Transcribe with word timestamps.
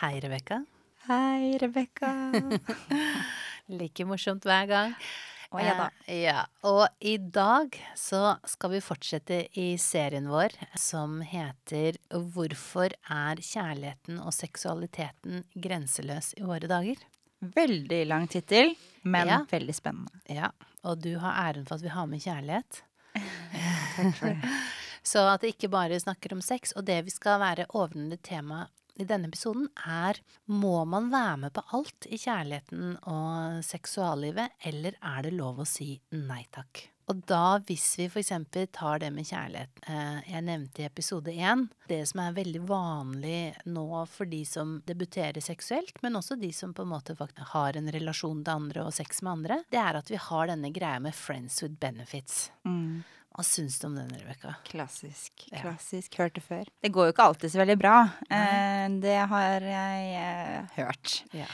Hei, 0.00 0.20
Rebekka. 0.20 0.64
Hei, 1.06 1.58
Rebekka. 1.58 2.32
like 3.80 4.04
morsomt 4.08 4.44
hver 4.46 4.66
gang. 4.70 4.94
Å 5.52 5.60
ja 5.60 5.72
da. 5.76 5.86
Eh, 6.08 6.22
ja. 6.24 6.44
Og 6.64 6.86
i 7.04 7.18
dag 7.20 7.74
så 7.98 8.36
skal 8.48 8.72
vi 8.72 8.80
fortsette 8.84 9.42
i 9.60 9.66
serien 9.80 10.30
vår 10.32 10.54
som 10.80 11.18
heter 11.28 11.98
Hvorfor 12.08 12.94
er 13.12 13.42
kjærligheten 13.44 14.22
og 14.22 14.32
seksualiteten 14.32 15.44
grenseløs 15.52 16.32
i 16.40 16.46
våre 16.48 16.70
dager? 16.70 16.96
Veldig 17.42 18.00
lang 18.08 18.28
tittel, 18.30 18.72
men 19.02 19.28
Ja. 19.28 19.40
veldig 19.50 19.74
spennende. 19.74 20.22
Ja, 20.30 20.52
og 20.86 21.02
du 21.02 21.16
har 21.18 21.36
æren 21.50 21.66
for 21.68 21.74
at 21.76 21.82
vi 21.84 21.92
har 21.92 22.06
med 22.06 22.22
kjærlighet. 22.22 22.82
Takk 23.96 24.14
for 24.16 24.28
det. 24.32 24.52
Så 25.12 25.18
at 25.26 25.42
det 25.42 25.56
ikke 25.56 25.68
bare 25.68 25.98
snakker 25.98 26.32
om 26.36 26.40
sex. 26.40 26.70
Og 26.78 26.84
det 26.86 27.00
vi 27.04 27.10
skal 27.10 27.40
være 27.42 27.66
overordnet 27.74 28.22
tema 28.22 28.68
i 29.00 29.06
denne 29.08 29.30
episoden, 29.30 29.68
er 29.88 30.20
må 30.52 30.82
man 30.88 31.10
være 31.12 31.36
med 31.46 31.54
på 31.56 31.64
alt 31.78 32.08
i 32.12 32.20
kjærligheten 32.20 32.96
og 33.08 33.62
seksuallivet, 33.66 34.58
eller 34.68 34.98
er 35.00 35.28
det 35.28 35.36
lov 35.36 35.62
å 35.62 35.68
si 35.68 35.94
nei 36.16 36.44
takk? 36.52 36.88
Og 37.10 37.22
da, 37.26 37.58
hvis 37.66 37.86
vi 37.98 38.06
eksempel 38.06 38.68
tar 38.72 39.00
det 39.02 39.08
med 39.10 39.26
kjærlighet 39.26 39.80
eh, 39.90 40.20
Jeg 40.30 40.44
nevnte 40.46 40.84
i 40.84 40.86
episode 40.86 41.32
én 41.34 41.64
det 41.90 42.04
som 42.08 42.22
er 42.22 42.36
veldig 42.36 42.60
vanlig 42.68 43.40
nå 43.68 44.04
for 44.08 44.30
de 44.30 44.44
som 44.48 44.78
debuterer 44.86 45.42
seksuelt, 45.44 45.98
men 46.04 46.16
også 46.16 46.38
de 46.40 46.52
som 46.56 46.72
på 46.72 46.86
en 46.86 46.92
måte 46.94 47.16
har 47.52 47.76
en 47.76 47.90
relasjon 47.92 48.44
til 48.44 48.54
andre 48.54 48.86
og 48.86 48.94
sex 48.96 49.20
med 49.20 49.32
andre, 49.32 49.58
det 49.74 49.80
er 49.82 49.98
at 49.98 50.12
vi 50.12 50.20
har 50.28 50.48
denne 50.48 50.70
greia 50.72 51.02
med 51.02 51.14
friends 51.14 51.58
with 51.64 51.74
benefits. 51.82 52.46
Mm. 52.64 53.02
Hva 53.32 53.44
syns 53.48 53.78
du 53.80 53.86
om 53.88 53.94
den, 53.96 54.10
Rebekka? 54.12 54.54
Klassisk. 54.68 55.46
Klassisk. 55.56 56.16
Hørt 56.20 56.34
det 56.36 56.42
før. 56.44 56.66
Det 56.84 56.90
går 56.92 57.06
jo 57.08 57.12
ikke 57.14 57.28
alltid 57.30 57.52
så 57.54 57.62
veldig 57.62 57.78
bra. 57.80 57.94
Eh, 58.28 58.88
det 59.00 59.14
har 59.30 59.64
jeg 59.64 60.10
eh, 60.20 60.66
hørt 60.76 61.14
Ja. 61.32 61.46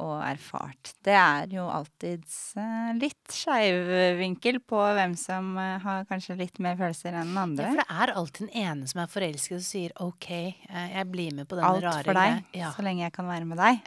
og 0.00 0.20
erfart. 0.24 0.92
Det 1.04 1.12
er 1.16 1.48
jo 1.52 1.64
alltids 1.72 2.36
eh, 2.60 2.92
litt 3.00 3.32
skeiv 3.32 3.88
vinkel 4.20 4.60
på 4.60 4.76
hvem 4.96 5.16
som 5.20 5.50
eh, 5.60 5.78
har 5.84 6.04
kanskje 6.08 6.36
litt 6.38 6.60
mer 6.64 6.76
følelser 6.80 7.16
enn 7.16 7.32
den 7.32 7.40
andre. 7.46 7.64
Ja, 7.64 7.72
for 7.72 7.82
det 7.82 7.98
er 8.04 8.14
alltid 8.20 8.46
den 8.50 8.62
ene 8.68 8.88
som 8.92 9.00
er 9.04 9.10
forelsket 9.12 9.56
og 9.58 9.66
sier 9.66 9.96
OK, 10.04 10.30
eh, 10.32 10.88
jeg 10.98 11.10
blir 11.12 11.32
med 11.40 11.48
på 11.48 11.60
Alt 11.60 11.84
rare 11.88 12.04
for 12.04 12.20
deg. 12.20 12.44
Ja. 12.60 12.72
så 12.76 12.84
lenge 12.84 13.06
jeg 13.08 13.16
kan 13.16 13.28
være 13.32 13.48
med 13.48 13.60
deg. 13.60 13.80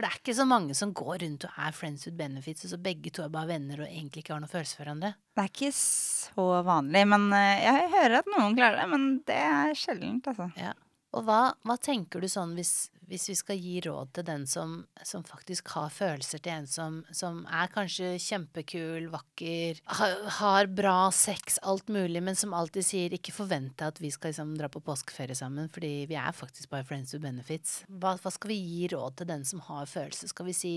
For 0.00 0.06
det 0.06 0.14
er 0.14 0.20
ikke 0.22 0.32
så 0.32 0.44
mange 0.48 0.74
som 0.78 0.92
går 0.96 1.18
rundt 1.20 1.42
og 1.44 1.56
er 1.60 1.74
friends 1.76 2.06
with 2.06 2.16
benefits, 2.16 2.64
og 2.64 2.70
så 2.72 2.78
begge 2.80 3.10
to 3.12 3.20
er 3.26 3.32
bare 3.34 3.50
venner 3.50 3.82
og 3.82 3.90
egentlig 3.90 4.22
ikke 4.22 4.32
har 4.32 4.40
noe 4.40 4.48
følelse 4.48 4.78
for 4.78 4.86
hverandre. 4.86 5.10
Det 5.36 5.42
er 5.42 5.50
ikke 5.50 5.68
så 5.76 6.46
vanlig, 6.64 7.02
men 7.12 7.26
eh, 7.36 7.64
jeg 7.66 7.90
hører 7.92 8.14
at 8.22 8.30
noen 8.32 8.56
klarer 8.56 8.80
det. 8.80 8.86
Men 8.94 9.04
det 9.28 9.36
er 9.36 9.76
sjeldent, 9.76 10.30
altså. 10.32 10.46
Ja. 10.56 10.72
Og 11.16 11.26
hva, 11.26 11.40
hva 11.66 11.74
tenker 11.82 12.22
du 12.22 12.28
sånn 12.30 12.52
hvis, 12.54 12.90
hvis 13.10 13.24
vi 13.32 13.34
skal 13.38 13.58
gi 13.58 13.80
råd 13.82 14.12
til 14.14 14.26
den 14.28 14.44
som, 14.46 14.76
som 15.06 15.24
faktisk 15.26 15.72
har 15.74 15.88
følelser 15.90 16.42
til 16.42 16.54
en 16.54 16.68
som, 16.70 17.00
som 17.14 17.40
er 17.50 17.72
kanskje 17.74 18.12
kjempekul, 18.22 19.08
vakker, 19.10 19.80
har, 19.98 20.14
har 20.38 20.70
bra 20.70 21.10
sex, 21.14 21.58
alt 21.66 21.90
mulig, 21.90 22.22
men 22.22 22.38
som 22.38 22.54
alltid 22.54 22.86
sier 22.86 23.16
ikke 23.16 23.34
forvent 23.34 23.74
deg 23.80 23.90
at 23.90 23.98
vi 24.02 24.12
skal 24.14 24.30
liksom 24.30 24.52
dra 24.60 24.70
på 24.70 24.82
påskeferie 24.86 25.34
sammen, 25.38 25.66
fordi 25.72 26.06
vi 26.10 26.18
er 26.20 26.36
faktisk 26.36 26.70
bare 26.70 26.86
friends 26.86 27.16
with 27.16 27.24
benefits. 27.24 27.80
Hva, 27.90 28.14
hva 28.22 28.34
skal 28.34 28.54
vi 28.54 28.60
gi 28.60 28.86
råd 28.94 29.18
til 29.18 29.30
den 29.32 29.42
som 29.48 29.64
har 29.66 29.90
følelser? 29.90 30.30
Skal 30.30 30.46
vi 30.46 30.56
si 30.56 30.74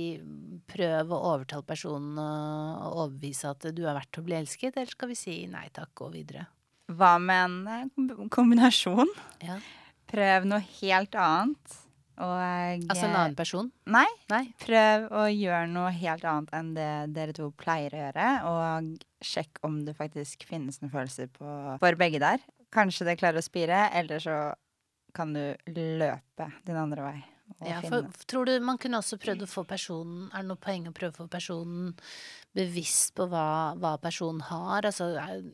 prøv 0.74 1.14
å 1.14 1.22
overtale 1.36 1.68
personen 1.68 2.18
og, 2.18 2.82
og 2.90 3.06
overbevise 3.06 3.54
at 3.54 3.70
du 3.70 3.86
er 3.86 3.94
verdt 4.00 4.18
å 4.18 4.26
bli 4.26 4.40
elsket, 4.42 4.74
eller 4.74 4.98
skal 4.98 5.14
vi 5.14 5.20
si 5.20 5.38
nei 5.52 5.68
takk, 5.76 5.94
gå 6.02 6.10
videre? 6.18 6.50
Hva 6.92 7.16
med 7.22 7.46
en 7.46 8.10
eh, 8.10 8.28
kombinasjon? 8.34 9.14
Ja. 9.46 9.62
Prøv 10.14 10.46
noe 10.50 10.62
helt 10.82 11.16
annet. 11.18 11.80
Og 12.22 12.34
Altså 12.94 13.08
en 13.08 13.16
annen 13.18 13.36
person? 13.38 13.72
Nei, 13.90 14.06
Nei? 14.30 14.44
prøv 14.62 15.08
å 15.18 15.24
gjøre 15.34 15.66
noe 15.72 15.90
helt 15.98 16.26
annet 16.30 16.52
enn 16.54 16.70
det 16.76 16.90
dere 17.16 17.34
to 17.34 17.48
pleier 17.58 17.96
å 17.96 18.04
gjøre. 18.04 18.28
Og 18.52 18.92
sjekk 19.26 19.64
om 19.66 19.80
det 19.88 19.96
faktisk 19.98 20.46
finnes 20.46 20.78
noen 20.82 20.94
følelser 20.94 21.32
på, 21.34 21.48
for 21.82 21.98
begge 22.00 22.22
der. 22.22 22.44
Kanskje 22.74 23.10
det 23.10 23.18
klarer 23.22 23.42
å 23.42 23.46
spire, 23.46 23.88
eller 23.98 24.22
så 24.22 24.38
kan 25.18 25.34
du 25.34 25.42
løpe 25.74 26.50
din 26.66 26.78
andre 26.78 27.10
vei. 27.10 27.20
Ja, 27.64 27.82
for 27.86 28.08
tror 28.30 28.50
du 28.50 28.54
man 28.64 28.80
kunne 28.82 29.00
også 29.00 29.20
prøvd 29.22 29.46
å 29.46 29.50
få 29.50 29.64
personen 29.68 30.30
Er 30.34 30.44
det 30.44 30.50
noe 30.50 30.60
poeng 30.62 30.88
å 30.90 30.96
prøve 30.96 31.14
å 31.14 31.24
få 31.24 31.28
personen 31.32 31.94
bevisst 32.54 33.16
på 33.18 33.26
hva, 33.32 33.74
hva 33.82 33.96
personen 34.02 34.44
har? 34.46 34.86
Altså, 34.86 35.08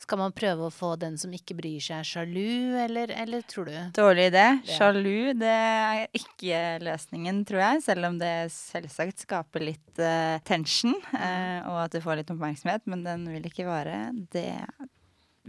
skal 0.03 0.19
man 0.19 0.35
prøve 0.35 0.67
å 0.67 0.73
få 0.73 0.93
den 0.99 1.15
som 1.19 1.31
ikke 1.35 1.55
bryr 1.55 1.79
seg, 1.83 2.03
sjalu, 2.07 2.75
eller, 2.83 3.13
eller 3.23 3.45
tror 3.47 3.69
du 3.69 3.77
Dårlig 3.95 4.29
idé. 4.33 4.45
Ja. 4.67 4.75
Sjalu, 4.75 5.31
det 5.39 5.53
er 5.53 6.03
ikke 6.19 6.61
løsningen, 6.83 7.43
tror 7.47 7.63
jeg. 7.63 7.83
Selv 7.87 8.09
om 8.09 8.19
det 8.19 8.33
selvsagt 8.51 9.23
skaper 9.23 9.63
litt 9.69 10.03
uh, 10.03 10.41
tension, 10.47 10.97
uh, 11.13 11.59
og 11.71 11.85
at 11.85 11.95
du 11.95 12.03
får 12.03 12.19
litt 12.19 12.33
oppmerksomhet. 12.35 12.83
Men 12.91 13.05
den 13.07 13.23
vil 13.31 13.47
ikke 13.47 13.69
vare. 13.69 14.09
Det 14.35 14.51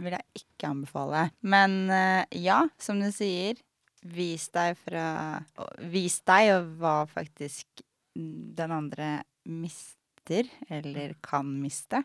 vil 0.01 0.15
jeg 0.15 0.45
ikke 0.45 0.71
anbefale. 0.71 1.27
Men 1.43 1.81
uh, 1.91 2.23
ja, 2.31 2.63
som 2.81 3.03
du 3.03 3.11
sier, 3.13 3.59
vis 4.03 4.49
deg 4.49 4.77
fra 4.77 5.05
Vis 5.79 6.19
deg 6.25 6.51
og 6.55 6.71
hva 6.81 6.95
faktisk 7.09 7.83
den 8.15 8.71
andre 8.71 9.23
mister, 9.45 10.47
eller 10.69 11.13
kan 11.23 11.47
miste. 11.61 12.03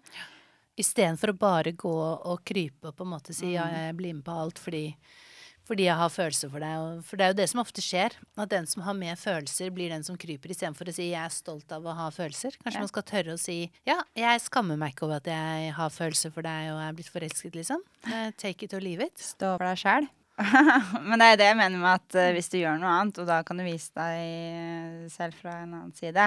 Istedenfor 0.79 1.33
å 1.33 1.39
bare 1.41 1.73
gå 1.73 1.93
og 2.29 2.43
krype 2.45 2.91
og 2.91 2.97
på 2.99 3.05
en 3.07 3.15
måte 3.15 3.33
si 3.35 3.55
ja, 3.55 3.65
Mm. 3.65 3.75
jeg 3.87 3.97
blir 3.97 4.15
med 4.15 4.25
på 4.25 4.33
alt 4.43 4.59
fordi, 4.61 4.95
fordi 5.67 5.85
jeg 5.89 5.97
har 5.97 6.09
følelser 6.11 6.51
for 6.53 6.61
deg. 6.61 7.03
For 7.03 7.17
det 7.17 7.25
er 7.25 7.31
jo 7.33 7.39
det 7.41 7.49
som 7.51 7.61
ofte 7.61 7.81
skjer. 7.83 8.13
At 8.37 8.49
den 8.51 8.67
som 8.67 8.83
har 8.83 8.95
mer 8.95 9.17
følelser, 9.17 9.71
blir 9.75 9.89
den 9.89 10.05
som 10.05 10.17
kryper, 10.17 10.51
istedenfor 10.53 10.87
å 10.87 10.95
si 10.95 11.09
jeg 11.11 11.25
er 11.25 11.33
stolt 11.33 11.73
av 11.73 11.83
å 11.83 11.95
ha 11.97 12.11
følelser. 12.11 12.53
Kanskje 12.63 12.75
Ja. 12.77 12.81
man 12.81 12.89
skal 12.89 13.03
tørre 13.03 13.33
å 13.35 13.39
si 13.41 13.73
ja, 13.87 14.03
jeg 14.15 14.41
skammer 14.43 14.77
meg 14.79 14.95
ikke 14.95 15.05
over 15.09 15.17
at 15.17 15.25
jeg 15.25 15.73
har 15.73 15.89
følelser 15.91 16.31
for 16.33 16.43
deg 16.43 16.71
og 16.71 16.79
er 16.79 16.93
blitt 16.93 17.09
forelsket, 17.11 17.55
liksom. 17.57 17.81
Eh, 18.07 18.31
Take 18.37 18.63
it 18.65 18.75
or 18.75 18.81
leave 18.81 19.01
it. 19.01 19.17
Stå 19.17 19.57
for 19.59 19.65
deg 19.65 19.77
sjæl. 19.79 20.09
Men 21.09 21.21
det 21.21 21.27
er 21.31 21.39
det 21.41 21.47
jeg 21.49 21.57
mener 21.57 21.81
med 21.81 21.91
at 21.95 22.17
uh, 22.19 22.31
hvis 22.37 22.51
du 22.53 22.59
gjør 22.59 22.77
noe 22.81 22.93
annet, 22.93 23.21
og 23.23 23.29
da 23.29 23.39
kan 23.47 23.57
du 23.57 23.65
vise 23.65 23.89
deg 23.97 24.17
eh, 24.21 25.07
selv 25.13 25.39
fra 25.39 25.55
en 25.63 25.73
annen 25.79 25.95
side, 25.97 26.27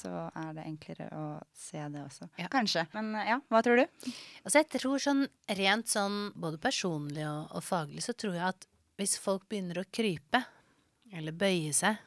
så 0.00 0.26
er 0.28 0.54
det 0.56 0.64
enklere 0.64 1.10
å 1.16 1.26
se 1.56 1.82
det 1.92 2.00
også. 2.06 2.30
Ja. 2.40 2.48
Kanskje. 2.52 2.86
Men 2.96 3.12
uh, 3.18 3.24
ja, 3.26 3.36
hva 3.52 3.60
tror 3.66 3.82
du? 3.82 4.12
Altså 4.44 4.62
jeg 4.62 4.70
tror 4.78 5.04
sånn 5.04 5.26
rent 5.60 5.92
sånn 5.92 6.18
både 6.40 6.60
personlig 6.62 7.26
og, 7.28 7.52
og 7.52 7.66
faglig 7.66 8.06
så 8.06 8.16
tror 8.16 8.38
jeg 8.38 8.46
at 8.48 8.68
hvis 9.00 9.18
folk 9.20 9.44
begynner 9.48 9.82
å 9.82 9.88
krype 9.92 10.42
eller 11.12 11.36
bøye 11.36 11.72
seg, 11.76 12.00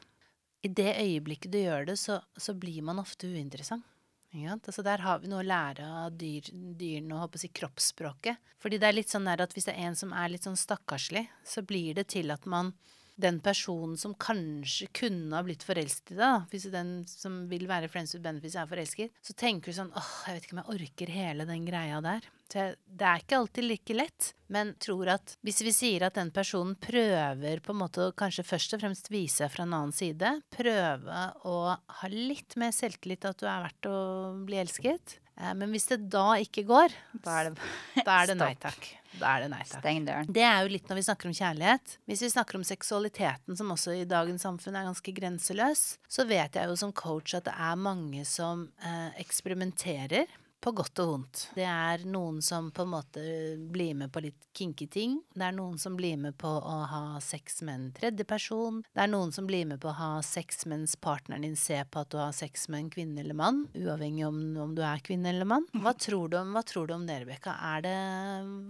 i 0.64 0.70
det 0.72 0.94
øyeblikket 0.96 1.52
du 1.52 1.58
gjør 1.60 1.90
det, 1.90 1.98
så, 2.00 2.18
så 2.40 2.54
blir 2.56 2.80
man 2.86 3.02
ofte 3.02 3.28
uinteressant. 3.28 3.84
Sant? 4.34 4.66
Altså 4.66 4.82
der 4.82 5.04
har 5.04 5.20
vi 5.22 5.30
noe 5.30 5.44
å 5.44 5.46
lære 5.46 5.86
av 5.86 6.16
dyr, 6.18 6.50
dyrene 6.52 7.20
og 7.22 7.38
si 7.38 7.52
kroppsspråket. 7.54 8.40
Fordi 8.62 8.80
det 8.82 8.88
er 8.88 8.98
litt 8.98 9.12
sånn 9.12 9.30
at 9.30 9.54
hvis 9.54 9.68
det 9.68 9.76
er 9.76 9.88
en 9.88 9.98
som 9.98 10.12
er 10.16 10.32
litt 10.32 10.46
sånn 10.46 10.58
stakkarslig, 10.58 11.28
så 11.46 11.62
blir 11.62 11.94
det 11.94 12.08
til 12.14 12.34
at 12.34 12.46
man 12.50 12.72
den 13.14 13.38
personen 13.38 13.94
som 14.00 14.16
kanskje 14.18 14.88
kunne 14.96 15.36
ha 15.36 15.44
blitt 15.46 15.62
forelsket 15.62 16.16
i 16.16 16.18
deg, 16.18 16.48
hvis 16.50 16.66
den 16.72 16.94
som 17.06 17.44
vil 17.50 17.68
være 17.70 17.86
friends 17.92 18.14
with 18.16 18.24
benefits 18.24 18.56
er 18.58 18.66
forelsket, 18.66 19.14
så 19.22 19.36
tenker 19.38 19.70
du 19.70 19.76
sånn 19.76 19.92
åh, 19.94 20.14
jeg 20.26 20.34
vet 20.34 20.48
ikke 20.48 20.56
om 20.56 20.62
jeg 20.64 20.78
orker 20.80 21.12
hele 21.14 21.46
den 21.46 21.68
greia 21.68 22.00
der. 22.02 22.26
Jeg, 22.54 22.76
det 22.86 23.06
er 23.08 23.22
ikke 23.22 23.38
alltid 23.40 23.66
like 23.66 23.96
lett, 23.96 24.30
men 24.54 24.74
tror 24.82 25.10
at 25.16 25.34
hvis 25.44 25.62
vi 25.66 25.72
sier 25.74 26.04
at 26.06 26.14
den 26.18 26.30
personen 26.34 26.76
prøver 26.78 27.62
på 27.64 27.74
en 27.74 27.80
måte 27.80 28.06
å 28.08 28.14
kanskje 28.16 28.46
først 28.46 28.76
og 28.76 28.84
fremst 28.84 29.10
vise 29.12 29.42
seg 29.42 29.50
fra 29.54 29.66
en 29.66 29.74
annen 29.74 29.94
side, 29.94 30.36
prøve 30.54 31.24
å 31.48 31.58
ha 31.74 32.10
litt 32.12 32.54
mer 32.60 32.74
selvtillit 32.76 33.26
at 33.30 33.40
du 33.42 33.48
er 33.50 33.64
verdt 33.66 33.88
å 33.90 33.98
bli 34.46 34.60
elsket, 34.62 35.16
eh, 35.40 35.54
men 35.58 35.74
hvis 35.74 35.88
det 35.90 36.04
da 36.12 36.34
ikke 36.42 36.66
går, 36.68 36.94
Da 37.24 37.40
er 37.40 37.50
det 37.50 38.04
da 38.06 38.20
er 38.20 38.30
det 38.30 38.38
nei 38.38 38.52
takk. 38.66 38.86
Da 39.14 39.36
er 39.36 39.44
det 39.44 39.50
nei 39.52 39.62
takk. 39.62 39.80
Steng 39.80 40.06
døren. 40.06 40.30
Det 40.34 40.42
er 40.42 40.62
jo 40.66 40.72
litt 40.74 40.88
når 40.90 40.98
vi 40.98 41.06
snakker 41.06 41.30
om 41.30 41.36
kjærlighet. 41.38 41.98
Hvis 42.10 42.22
vi 42.26 42.30
snakker 42.32 42.58
om 42.58 42.64
seksualiteten, 42.66 43.58
som 43.58 43.70
også 43.70 43.94
i 43.94 44.06
dagens 44.10 44.42
samfunn 44.46 44.78
er 44.78 44.88
ganske 44.88 45.14
grenseløs, 45.14 45.84
så 46.10 46.26
vet 46.26 46.58
jeg 46.58 46.70
jo 46.70 46.78
som 46.78 46.94
coach 46.94 47.36
at 47.38 47.46
det 47.46 47.54
er 47.54 47.78
mange 47.78 48.24
som 48.26 48.66
eh, 48.82 49.12
eksperimenterer. 49.22 50.26
På 50.64 50.72
godt 50.72 51.00
og 51.02 51.08
vondt. 51.10 51.40
Det 51.52 51.66
er 51.68 52.06
noen 52.08 52.38
som 52.40 52.70
på 52.72 52.86
en 52.86 52.92
måte 52.94 53.22
blir 53.68 53.92
med 54.00 54.08
på 54.14 54.22
litt 54.24 54.46
kinky 54.56 54.86
ting. 54.88 55.18
Det 55.36 55.44
er 55.44 55.52
noen 55.52 55.76
som 55.80 55.92
blir 55.98 56.16
med 56.16 56.38
på 56.40 56.48
å 56.48 56.76
ha 56.88 57.18
sex 57.20 57.60
med 57.66 57.74
en 57.74 57.90
tredjeperson. 57.92 58.78
Det 58.88 59.02
er 59.04 59.10
noen 59.12 59.34
som 59.34 59.44
blir 59.44 59.66
med 59.68 59.82
på 59.82 59.90
å 59.90 59.96
ha 59.98 60.08
sex 60.24 60.64
mens 60.70 60.94
partneren 60.96 61.44
din 61.44 61.58
ser 61.60 61.84
på 61.84 62.00
at 62.00 62.08
du 62.14 62.16
har 62.16 62.32
sex 62.32 62.70
med 62.72 62.80
en 62.80 62.88
kvinne 62.94 63.20
eller 63.20 63.36
mann. 63.36 63.66
Uavhengig 63.76 64.24
om, 64.24 64.38
om 64.64 64.72
du 64.72 64.80
er 64.88 65.02
kvinne 65.04 65.34
eller 65.34 65.50
mann. 65.50 65.66
Hva 65.84 65.92
tror 66.00 66.32
du 66.32 66.38
om, 66.40 66.54
hva 66.56 66.64
tror 66.64 66.88
du 66.88 66.94
om 66.96 67.04
det, 67.04 67.18
Rebekka? 67.26 67.58
Er 67.74 67.84
det 67.84 67.98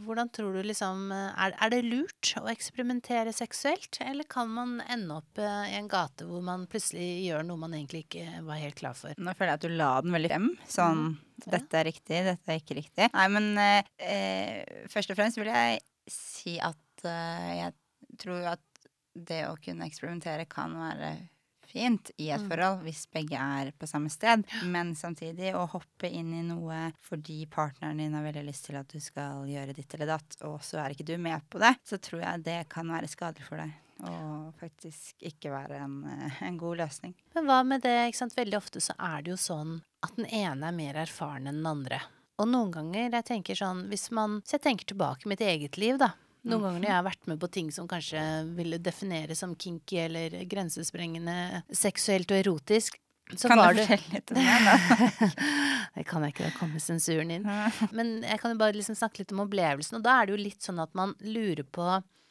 Hvordan 0.08 0.32
tror 0.34 0.58
du 0.58 0.64
liksom 0.66 1.12
er, 1.14 1.54
er 1.54 1.70
det 1.70 1.84
lurt 1.86 2.32
å 2.40 2.48
eksperimentere 2.50 3.30
seksuelt? 3.36 4.00
Eller 4.02 4.26
kan 4.26 4.50
man 4.50 4.80
ende 4.90 5.20
opp 5.20 5.38
eh, 5.38 5.70
i 5.70 5.78
en 5.78 5.90
gate 5.92 6.26
hvor 6.26 6.42
man 6.42 6.66
plutselig 6.66 7.28
gjør 7.28 7.46
noe 7.46 7.62
man 7.68 7.78
egentlig 7.78 8.08
ikke 8.08 8.42
var 8.48 8.58
helt 8.58 8.82
klar 8.82 8.98
for? 8.98 9.14
Nå 9.14 9.36
føler 9.38 9.54
jeg 9.54 9.62
at 9.62 9.68
du 9.68 9.78
la 9.78 9.92
den 10.02 10.18
veldig 10.18 10.32
frem. 10.34 10.50
Sånn 10.66 11.06
Dette 11.52 11.80
er 11.80 11.88
riktig, 11.90 12.22
dette 12.26 12.52
er 12.52 12.60
ikke 12.60 12.78
riktig. 12.78 13.10
Nei, 13.14 13.26
men 13.32 13.50
eh, 13.60 13.92
eh, 14.00 14.86
først 14.92 15.12
og 15.12 15.18
fremst 15.18 15.40
vil 15.40 15.50
jeg 15.52 15.82
si 16.10 16.56
at 16.62 17.06
eh, 17.08 17.52
jeg 17.60 18.18
tror 18.20 18.54
at 18.54 18.84
det 19.14 19.44
å 19.46 19.54
kunne 19.62 19.86
eksperimentere 19.86 20.48
kan 20.50 20.74
være 20.78 21.14
fint 21.74 22.10
i 22.22 22.28
et 22.34 22.42
forhold 22.46 22.84
hvis 22.84 23.04
begge 23.12 23.38
er 23.40 23.72
på 23.78 23.88
samme 23.90 24.10
sted. 24.12 24.44
Men 24.70 24.94
samtidig 24.98 25.54
å 25.58 25.66
hoppe 25.74 26.10
inn 26.10 26.32
i 26.36 26.42
noe 26.46 26.88
fordi 27.04 27.42
partneren 27.50 28.02
din 28.02 28.14
har 28.14 28.26
veldig 28.26 28.44
lyst 28.46 28.68
til 28.68 28.78
at 28.78 28.90
du 28.90 29.00
skal 29.02 29.46
gjøre 29.50 29.74
ditt 29.76 29.96
eller 29.96 30.14
datt, 30.14 30.38
og 30.46 30.60
så 30.64 30.82
er 30.82 30.94
ikke 30.94 31.08
du 31.08 31.16
med 31.18 31.46
på 31.50 31.62
det, 31.62 31.74
så 31.86 31.98
tror 32.02 32.22
jeg 32.24 32.46
det 32.46 32.60
kan 32.72 32.90
være 32.94 33.10
skadelig 33.10 33.48
for 33.48 33.62
deg. 33.62 33.83
Og 34.02 34.54
faktisk 34.58 35.22
ikke 35.22 35.52
være 35.52 35.78
en, 35.84 36.00
eh, 36.10 36.42
en 36.48 36.58
god 36.58 36.80
løsning. 36.82 37.14
Men 37.36 37.46
hva 37.46 37.60
med 37.66 37.84
det, 37.86 37.94
ikke 38.08 38.22
sant. 38.24 38.34
Veldig 38.36 38.58
ofte 38.58 38.82
så 38.82 38.96
er 38.98 39.22
det 39.22 39.34
jo 39.34 39.38
sånn 39.38 39.78
at 40.02 40.16
den 40.18 40.26
ene 40.26 40.68
er 40.68 40.76
mer 40.76 40.98
erfaren 41.04 41.46
enn 41.46 41.62
den 41.62 41.70
andre. 41.70 42.00
Og 42.42 42.50
noen 42.50 42.72
ganger, 42.74 43.12
jeg 43.14 43.28
tenker 43.28 43.54
sånn, 43.54 43.86
hvis 43.92 44.10
man 44.10 44.40
Så 44.42 44.58
jeg 44.58 44.64
tenker 44.66 44.90
tilbake 44.90 45.30
mitt 45.30 45.40
eget 45.40 45.78
liv, 45.78 45.98
da. 45.98 46.14
Noen 46.44 46.66
ganger 46.66 46.80
når 46.82 46.88
jeg 46.90 46.98
har 46.98 47.06
vært 47.06 47.28
med 47.30 47.40
på 47.40 47.48
ting 47.54 47.70
som 47.72 47.86
kanskje 47.88 48.20
ville 48.56 48.76
defineres 48.82 49.40
som 49.40 49.54
kinky 49.56 49.96
eller 50.02 50.34
grensesprengende 50.50 51.62
seksuelt 51.72 52.34
og 52.34 52.42
erotisk, 52.42 52.98
så 53.32 53.48
kan 53.48 53.62
du 53.62 53.80
fortelle 53.80 54.10
litt 54.12 54.32
om 54.34 54.36
det? 54.36 54.56
da? 54.66 55.28
Det 55.94 56.02
kan 56.08 56.24
jeg 56.26 56.34
ikke, 56.34 56.48
da 56.50 56.58
kommer 56.58 56.82
sensuren 56.82 57.30
inn. 57.30 57.46
Men 57.94 58.18
jeg 58.26 58.40
kan 58.42 58.52
jo 58.52 58.58
bare 58.60 58.76
liksom 58.76 58.96
snakke 58.98 59.22
litt 59.22 59.32
om 59.32 59.44
opplevelsen, 59.46 59.96
og 60.00 60.04
da 60.04 60.18
er 60.18 60.26
det 60.26 60.34
jo 60.34 60.42
litt 60.42 60.66
sånn 60.66 60.82
at 60.82 60.92
man 60.98 61.14
lurer 61.22 61.64
på 61.64 61.86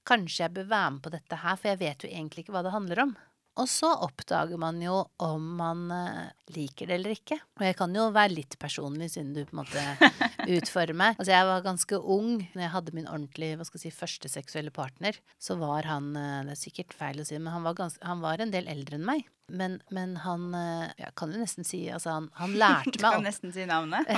Kanskje 0.09 0.43
jeg 0.43 0.53
bør 0.57 0.71
være 0.71 0.91
med 0.95 1.03
på 1.05 1.11
dette 1.13 1.39
her, 1.43 1.59
for 1.59 1.71
jeg 1.71 1.79
vet 1.79 2.03
jo 2.03 2.09
egentlig 2.11 2.43
ikke 2.43 2.55
hva 2.55 2.63
det 2.65 2.73
handler 2.75 3.03
om. 3.05 3.13
Og 3.61 3.67
så 3.69 3.89
oppdager 4.01 4.57
man 4.57 4.79
jo 4.81 4.95
om 5.21 5.43
man 5.59 5.85
eh, 5.93 6.31
liker 6.55 6.89
det 6.89 6.95
eller 6.97 7.13
ikke. 7.13 7.37
Og 7.59 7.65
jeg 7.67 7.77
kan 7.77 7.93
jo 7.93 8.07
være 8.15 8.33
litt 8.33 8.57
personlig, 8.61 9.11
siden 9.13 9.35
du 9.35 9.43
på 9.45 9.53
en 9.53 9.59
måte 9.61 9.83
utfordrer 10.57 10.97
meg. 10.97 11.19
Altså 11.19 11.35
jeg 11.35 11.49
var 11.51 11.67
ganske 11.67 11.99
ung 12.01 12.31
når 12.55 12.63
jeg 12.63 12.73
hadde 12.73 12.95
min 12.97 13.11
ordentlig, 13.11 13.51
hva 13.59 13.67
skal 13.67 13.79
jeg 13.79 13.93
si, 13.93 13.99
første 13.99 14.33
seksuelle 14.33 14.73
partner. 14.73 15.19
Så 15.37 15.59
var 15.61 15.85
han 15.89 16.15
eh, 16.17 16.41
Det 16.49 16.55
er 16.57 16.61
sikkert 16.63 16.97
feil 16.97 17.21
å 17.21 17.27
si, 17.29 17.37
men 17.37 17.53
han 17.53 17.67
var, 17.67 17.77
gans, 17.77 17.99
han 18.01 18.25
var 18.25 18.41
en 18.41 18.53
del 18.53 18.69
eldre 18.73 18.97
enn 18.97 19.07
meg. 19.11 19.29
Men, 19.53 19.81
men 19.91 20.15
han 20.23 20.53
eh, 20.55 20.93
Jeg 20.97 21.11
kan 21.19 21.33
jo 21.35 21.41
nesten 21.41 21.67
si 21.67 21.81
Altså, 21.91 22.13
han, 22.15 22.29
han 22.39 22.53
lærte 22.61 22.93
Du 22.95 23.03
kan 23.03 23.25
nesten 23.27 23.53
si 23.53 23.67
navnet. 23.69 24.09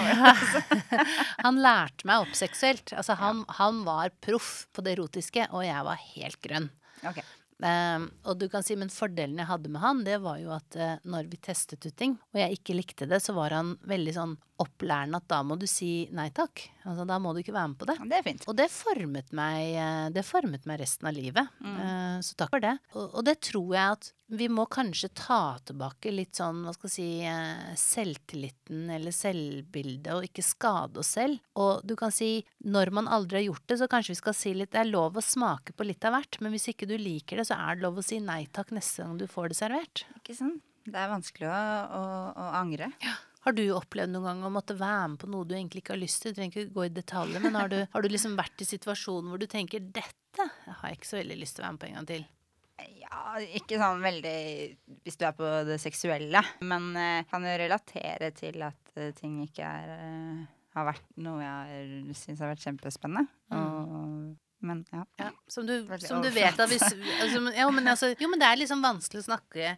han 1.45 1.59
lærte 1.59 2.07
meg 2.07 2.23
opp 2.23 2.37
seksuelt. 2.39 2.95
Altså, 2.95 3.19
han, 3.19 3.43
han 3.59 3.83
var 3.83 4.15
proff 4.23 4.69
på 4.71 4.85
det 4.85 4.95
erotiske, 4.95 5.49
og 5.51 5.67
jeg 5.67 5.89
var 5.91 6.05
helt 6.13 6.39
grønn. 6.45 6.71
Ok. 7.03 7.19
Ehm, 7.63 8.10
og 8.28 8.40
du 8.42 8.50
kan 8.52 8.63
si, 8.68 8.75
men 8.75 8.90
fordelen 8.92 9.38
jeg 9.40 9.48
hadde 9.48 9.69
med 9.72 9.81
han, 9.84 10.04
det 10.04 10.18
var 10.24 10.40
jo 10.42 10.52
at 10.56 10.75
eh, 10.75 10.98
når 11.07 11.30
vi 11.31 11.38
testet 11.40 11.86
ut 11.88 11.96
ting, 11.96 12.18
og 12.34 12.42
jeg 12.42 12.57
ikke 12.60 12.75
likte 12.75 13.07
det, 13.07 13.22
så 13.24 13.36
var 13.38 13.56
han 13.56 13.78
veldig 13.88 14.16
sånn 14.18 14.36
opplærende 14.60 15.19
at 15.19 15.25
da 15.28 15.42
må 15.44 15.57
du 15.60 15.66
si 15.68 16.07
nei 16.16 16.30
takk. 16.31 16.62
Altså, 16.88 17.04
da 17.07 17.18
må 17.19 17.34
du 17.36 17.42
ikke 17.42 17.56
være 17.56 17.72
med 17.74 17.80
på 17.81 17.88
det. 17.90 17.96
Det 18.07 18.18
er 18.19 18.24
fint. 18.24 18.46
Og 18.48 18.56
det 18.56 18.69
formet 18.72 19.31
meg, 19.36 19.72
eh, 19.75 20.10
det 20.16 20.24
formet 20.28 20.68
meg 20.68 20.80
resten 20.84 21.07
av 21.10 21.16
livet. 21.16 21.48
Eh, 21.63 22.19
Så 22.24 22.36
takk 22.40 22.52
for 22.56 22.63
det. 22.63 22.78
Og, 22.96 23.10
og 23.19 23.25
det 23.28 23.40
tror 23.44 23.74
jeg 23.75 23.98
at 23.98 24.12
vi 24.36 24.48
må 24.50 24.63
kanskje 24.72 25.12
ta 25.13 25.57
tilbake 25.68 26.10
litt 26.10 26.34
sånn, 26.40 26.63
hva 26.66 26.72
skal 26.74 26.90
jeg 26.90 26.96
si, 26.96 27.84
selvtilliten 28.00 28.90
eller 28.96 29.13
selvbildet, 29.13 30.12
og 30.16 30.25
ikke 30.28 30.44
skade 30.46 31.02
oss 31.02 31.12
selv. 31.18 31.40
Og 31.62 31.84
du 31.86 31.94
kan 32.00 32.13
si, 32.13 32.40
når 32.66 32.92
man 32.96 33.10
aldri 33.12 33.42
har 33.42 33.48
gjort 33.50 33.68
det, 33.69 33.78
så 33.81 33.90
kanskje 33.92 34.16
vi 34.16 34.19
skal 34.22 34.38
si 34.38 34.54
litt, 34.57 34.72
det 34.74 34.81
er 34.81 34.90
lov 34.92 35.18
å 35.19 35.24
smake 35.24 35.75
på 35.78 35.86
litt 35.88 36.06
av 36.07 36.16
hvert, 36.18 36.40
men 36.42 36.56
hvis 36.56 36.69
ikke 36.74 36.88
du 36.90 36.96
liker 36.98 37.38
det, 37.42 37.44
så 37.47 37.57
er 37.57 37.77
det 37.77 37.86
lov 37.86 38.01
å 38.01 38.06
si 38.06 38.19
nei 38.24 38.44
takk 38.53 38.74
neste 38.75 39.06
gang 39.06 39.19
du 39.19 39.27
får 39.30 39.51
det 39.51 39.59
servert. 39.59 40.06
Ikke 40.19 40.38
sant? 40.38 40.62
Det 40.86 41.00
er 41.01 41.09
vanskelig 41.09 41.47
å, 41.50 41.56
å, 41.97 42.03
å 42.38 42.50
angre. 42.59 42.92
Har 43.45 43.53
du 43.57 43.63
opplevd 43.77 44.13
noen 44.13 44.25
gang 44.25 44.45
å 44.45 44.53
måtte 44.53 44.77
være 44.77 45.09
med 45.13 45.21
på 45.21 45.30
noe 45.30 45.45
du 45.45 45.56
egentlig 45.57 45.83
ikke 45.83 45.95
har 45.95 46.01
lyst 46.01 46.21
til? 46.21 46.33
Du 46.33 46.39
trenger 46.39 46.63
ikke 46.63 46.75
gå 46.77 46.86
i 46.86 46.94
detaljer, 46.94 47.42
men 47.42 47.57
har 47.57 47.69
du, 47.69 47.77
har 47.94 48.06
du 48.06 48.09
liksom 48.09 48.38
vært 48.38 48.62
i 48.62 48.69
situasjonen 48.69 49.33
hvor 49.33 49.42
du 49.42 49.47
tenker 49.50 49.81
dette 49.86 50.47
har 50.65 50.89
jeg 50.89 51.00
ikke 51.00 51.09
så 51.09 51.19
veldig 51.21 51.38
lyst 51.39 51.57
til 51.57 51.63
å 51.63 51.68
være 51.68 51.75
med 51.75 51.81
på 51.83 51.89
en 51.89 52.00
gang 52.00 52.09
til? 52.09 52.25
Ja, 53.06 53.19
ikke 53.56 53.77
sånn 53.80 54.01
veldig 54.03 54.39
hvis 55.06 55.18
du 55.21 55.24
er 55.25 55.36
på 55.38 55.51
det 55.69 55.77
seksuelle, 55.80 56.42
men 56.68 56.89
eh, 57.00 57.21
kan 57.30 57.45
jo 57.47 57.53
relatere 57.62 58.33
til 58.36 58.65
at 58.68 58.97
eh, 59.00 59.13
ting 59.15 59.38
ikke 59.45 59.69
er 59.69 59.94
eh, 59.95 60.42
har 60.75 60.89
vært 60.89 61.06
noe 61.24 61.39
jeg 61.39 62.15
syns 62.19 62.42
har 62.44 62.51
vært 62.51 62.65
kjempespennende. 62.65 63.30
Og, 63.56 63.94
men 64.65 64.83
ja. 64.91 65.03
Ja, 65.21 65.29
som 65.47 65.67
du, 65.67 65.75
som 66.03 66.23
du 66.23 66.29
vet 66.33 66.59
at 66.59 66.71
hvis 66.71 66.83
altså, 66.85 67.41
jo, 67.56 67.67
men 67.75 67.88
altså, 67.91 68.12
jo, 68.19 68.29
men 68.31 68.41
det 68.41 68.47
er 68.50 68.59
liksom 68.59 68.83
vanskelig 68.83 69.23
å 69.23 69.27
snakke 69.29 69.75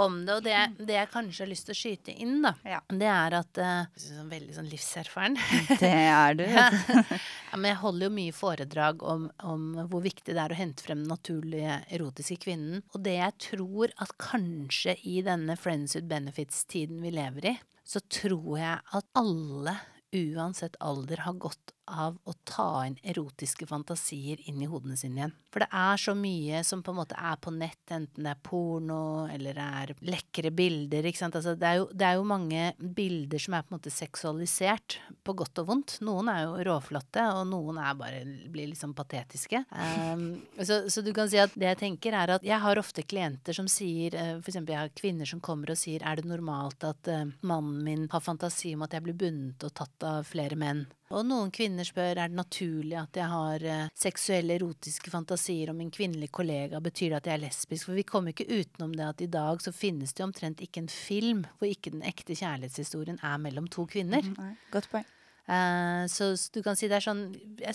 om 0.00 0.20
det, 0.26 0.36
og 0.38 0.44
det, 0.46 0.56
det 0.78 0.96
jeg 0.96 1.10
kanskje 1.12 1.44
har 1.44 1.50
lyst 1.50 1.68
til 1.68 1.74
å 1.76 1.80
skyte 1.80 2.14
inn, 2.14 2.38
da, 2.44 2.54
Ja. 2.68 2.80
det 2.88 3.10
er 3.10 3.38
at 3.40 3.60
uh, 3.60 3.70
er 3.84 4.28
Veldig 4.30 4.54
sånn 4.54 4.68
livserfaren. 4.70 5.36
Det 5.80 5.90
er 5.90 6.36
du. 6.38 6.44
Ja. 6.46 6.68
ja, 7.50 7.56
men 7.58 7.70
jeg 7.72 7.80
holder 7.82 8.06
jo 8.06 8.12
mye 8.14 8.34
foredrag 8.36 9.02
om, 9.02 9.26
om 9.42 9.64
hvor 9.90 10.04
viktig 10.04 10.34
det 10.36 10.42
er 10.42 10.54
å 10.54 10.58
hente 10.58 10.84
frem 10.86 11.02
den 11.02 11.10
naturlige 11.10 11.80
erotiske 11.90 12.38
kvinnen. 12.44 12.84
Og 12.94 13.02
det 13.04 13.16
jeg 13.16 13.36
tror 13.50 13.94
at 13.98 14.14
kanskje 14.22 14.94
i 15.08 15.20
denne 15.26 15.56
friends 15.58 15.96
with 15.98 16.08
benefits-tiden 16.10 17.02
vi 17.02 17.14
lever 17.16 17.50
i, 17.52 17.56
så 17.86 18.02
tror 18.06 18.54
jeg 18.60 18.78
at 19.00 19.08
alle, 19.18 19.74
uansett 20.14 20.78
alder, 20.84 21.24
har 21.26 21.38
godt 21.42 21.74
av 21.90 22.16
å 22.24 22.34
ta 22.46 22.84
inn 22.86 22.96
erotiske 23.02 23.66
fantasier 23.68 24.40
inn 24.48 24.60
i 24.62 24.68
hodene 24.70 24.96
sine 24.98 25.20
igjen. 25.20 25.34
For 25.50 25.64
det 25.64 25.70
er 25.74 25.98
så 25.98 26.14
mye 26.14 26.62
som 26.66 26.82
på 26.86 26.92
en 26.92 27.00
måte 27.00 27.16
er 27.18 27.38
på 27.42 27.52
nett, 27.54 27.82
enten 27.90 28.26
det 28.26 28.34
er 28.34 28.42
porno 28.46 29.26
eller 29.30 29.56
det 29.56 29.66
er 29.82 29.92
lekre 30.06 30.52
bilder, 30.54 31.08
ikke 31.08 31.22
sant. 31.22 31.38
Altså, 31.40 31.56
det, 31.58 31.66
er 31.66 31.80
jo, 31.80 31.88
det 31.90 32.06
er 32.06 32.18
jo 32.18 32.28
mange 32.30 32.66
bilder 32.78 33.42
som 33.42 33.56
er 33.56 33.64
på 33.64 33.72
en 33.72 33.78
måte 33.80 33.94
seksualisert, 33.94 35.00
på 35.26 35.34
godt 35.38 35.62
og 35.62 35.70
vondt. 35.72 35.96
Noen 36.06 36.30
er 36.32 36.44
jo 36.44 36.60
råflotte, 36.70 37.24
og 37.34 37.42
noen 37.50 37.80
er 37.82 37.98
bare 37.98 38.22
blir 38.50 38.70
liksom 38.70 38.94
patetiske. 38.98 39.64
Um, 39.74 40.24
så, 40.62 40.84
så 40.92 41.02
du 41.04 41.12
kan 41.16 41.30
si 41.30 41.40
at 41.42 41.54
det 41.58 41.72
jeg 41.72 41.80
tenker 41.82 42.16
er 42.16 42.36
at 42.36 42.46
jeg 42.46 42.62
har 42.62 42.80
ofte 42.80 43.04
klienter 43.06 43.56
som 43.56 43.68
sier, 43.70 44.14
eh, 44.14 44.32
for 44.38 44.52
eksempel 44.52 44.76
jeg 44.76 44.84
har 44.84 44.94
kvinner 45.02 45.28
som 45.28 45.42
kommer 45.42 45.74
og 45.74 45.80
sier 45.80 46.04
er 46.06 46.20
det 46.20 46.30
normalt 46.30 46.86
at 46.86 47.10
uh, 47.10 47.26
mannen 47.42 47.82
min 47.86 48.08
har 48.12 48.22
fantasi 48.24 48.76
om 48.76 48.86
at 48.86 48.94
jeg 48.94 49.06
blir 49.06 49.18
bundet 49.18 49.66
og 49.66 49.74
tatt 49.82 50.06
av 50.06 50.24
flere 50.30 50.58
menn? 50.58 50.86
Og 51.10 51.26
noen 51.26 51.50
kvinner 51.50 51.86
spør 51.86 52.20
er 52.22 52.30
det 52.30 52.38
naturlig 52.38 52.94
at 53.00 53.18
jeg 53.18 53.26
har 53.32 53.64
eh, 53.66 53.86
seksuelle 53.98 54.54
erotiske 54.60 55.10
fantasier 55.10 55.72
om 55.72 55.80
min 55.80 55.90
kvinnelige 55.90 56.30
kollega, 56.30 56.78
betyr 56.82 57.16
det 57.16 57.18
at 57.18 57.30
jeg 57.30 57.38
er 57.38 57.44
lesbisk? 57.48 57.88
For 57.88 57.98
vi 57.98 58.06
kommer 58.06 58.30
ikke 58.30 58.46
utenom 58.46 58.94
det 58.94 59.08
at 59.08 59.24
i 59.26 59.30
dag 59.30 59.62
så 59.64 59.74
finnes 59.74 60.14
det 60.14 60.26
omtrent 60.26 60.62
ikke 60.62 60.84
en 60.84 60.92
film 60.92 61.42
hvor 61.58 61.70
ikke 61.70 61.96
den 61.96 62.06
ekte 62.06 62.38
kjærlighetshistorien 62.38 63.18
er 63.26 63.42
mellom 63.42 63.66
to 63.66 63.88
kvinner. 63.90 64.22
Nei, 64.38 64.52
Godt 64.70 64.90
poeng. 64.92 65.08
Eh, 65.50 66.04
så 66.12 66.28
s- 66.36 66.48
du 66.54 66.60
kan 66.62 66.76
si 66.78 66.86
det 66.86 67.00
er 67.00 67.02
sånn 67.02 67.22
Jeg, 67.58 67.74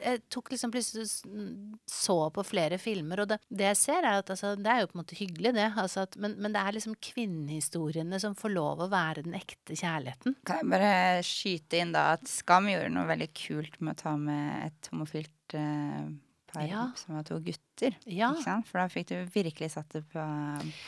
jeg 0.00 0.20
tok 0.32 0.48
liksom 0.54 0.70
plutselig 0.72 1.04
så 1.90 2.16
på 2.32 2.44
flere 2.46 2.78
filmer, 2.80 3.20
og 3.20 3.28
det, 3.28 3.38
det 3.52 3.66
jeg 3.68 3.76
ser, 3.82 4.06
er 4.08 4.22
at 4.22 4.30
altså, 4.32 4.54
det 4.56 4.70
er 4.72 4.80
jo 4.80 4.88
på 4.92 4.96
en 4.96 5.02
måte 5.02 5.18
hyggelig, 5.18 5.52
det. 5.58 5.66
Altså 5.76 6.06
at, 6.06 6.16
men, 6.16 6.38
men 6.40 6.54
det 6.56 6.62
er 6.62 6.76
liksom 6.78 6.96
kvinnehistoriene 7.04 8.20
som 8.22 8.34
får 8.38 8.54
lov 8.54 8.80
å 8.86 8.90
være 8.92 9.24
den 9.26 9.36
ekte 9.38 9.76
kjærligheten. 9.76 10.36
Kan 10.48 10.62
jeg 10.62 10.70
bare 10.72 10.92
skyte 11.26 11.82
inn 11.82 11.92
da 11.94 12.06
at 12.16 12.28
Skam 12.30 12.70
gjorde 12.72 12.92
noe 12.94 13.08
veldig 13.10 13.30
kult 13.36 13.80
med 13.80 13.96
å 13.98 14.02
ta 14.06 14.16
med 14.16 14.68
et 14.70 14.90
homofilt 14.94 15.56
eh, 15.58 16.06
par 16.52 16.66
Ja. 16.68 16.84
som 16.96 17.16
var 17.16 17.24
to 17.28 17.38
gutter. 17.40 17.96
Ja. 18.06 18.32
For 18.68 18.78
da 18.78 18.86
fikk 18.92 19.08
du 19.08 19.16
virkelig 19.34 19.70
satt 19.74 19.88
det 19.96 20.04
på, 20.12 20.22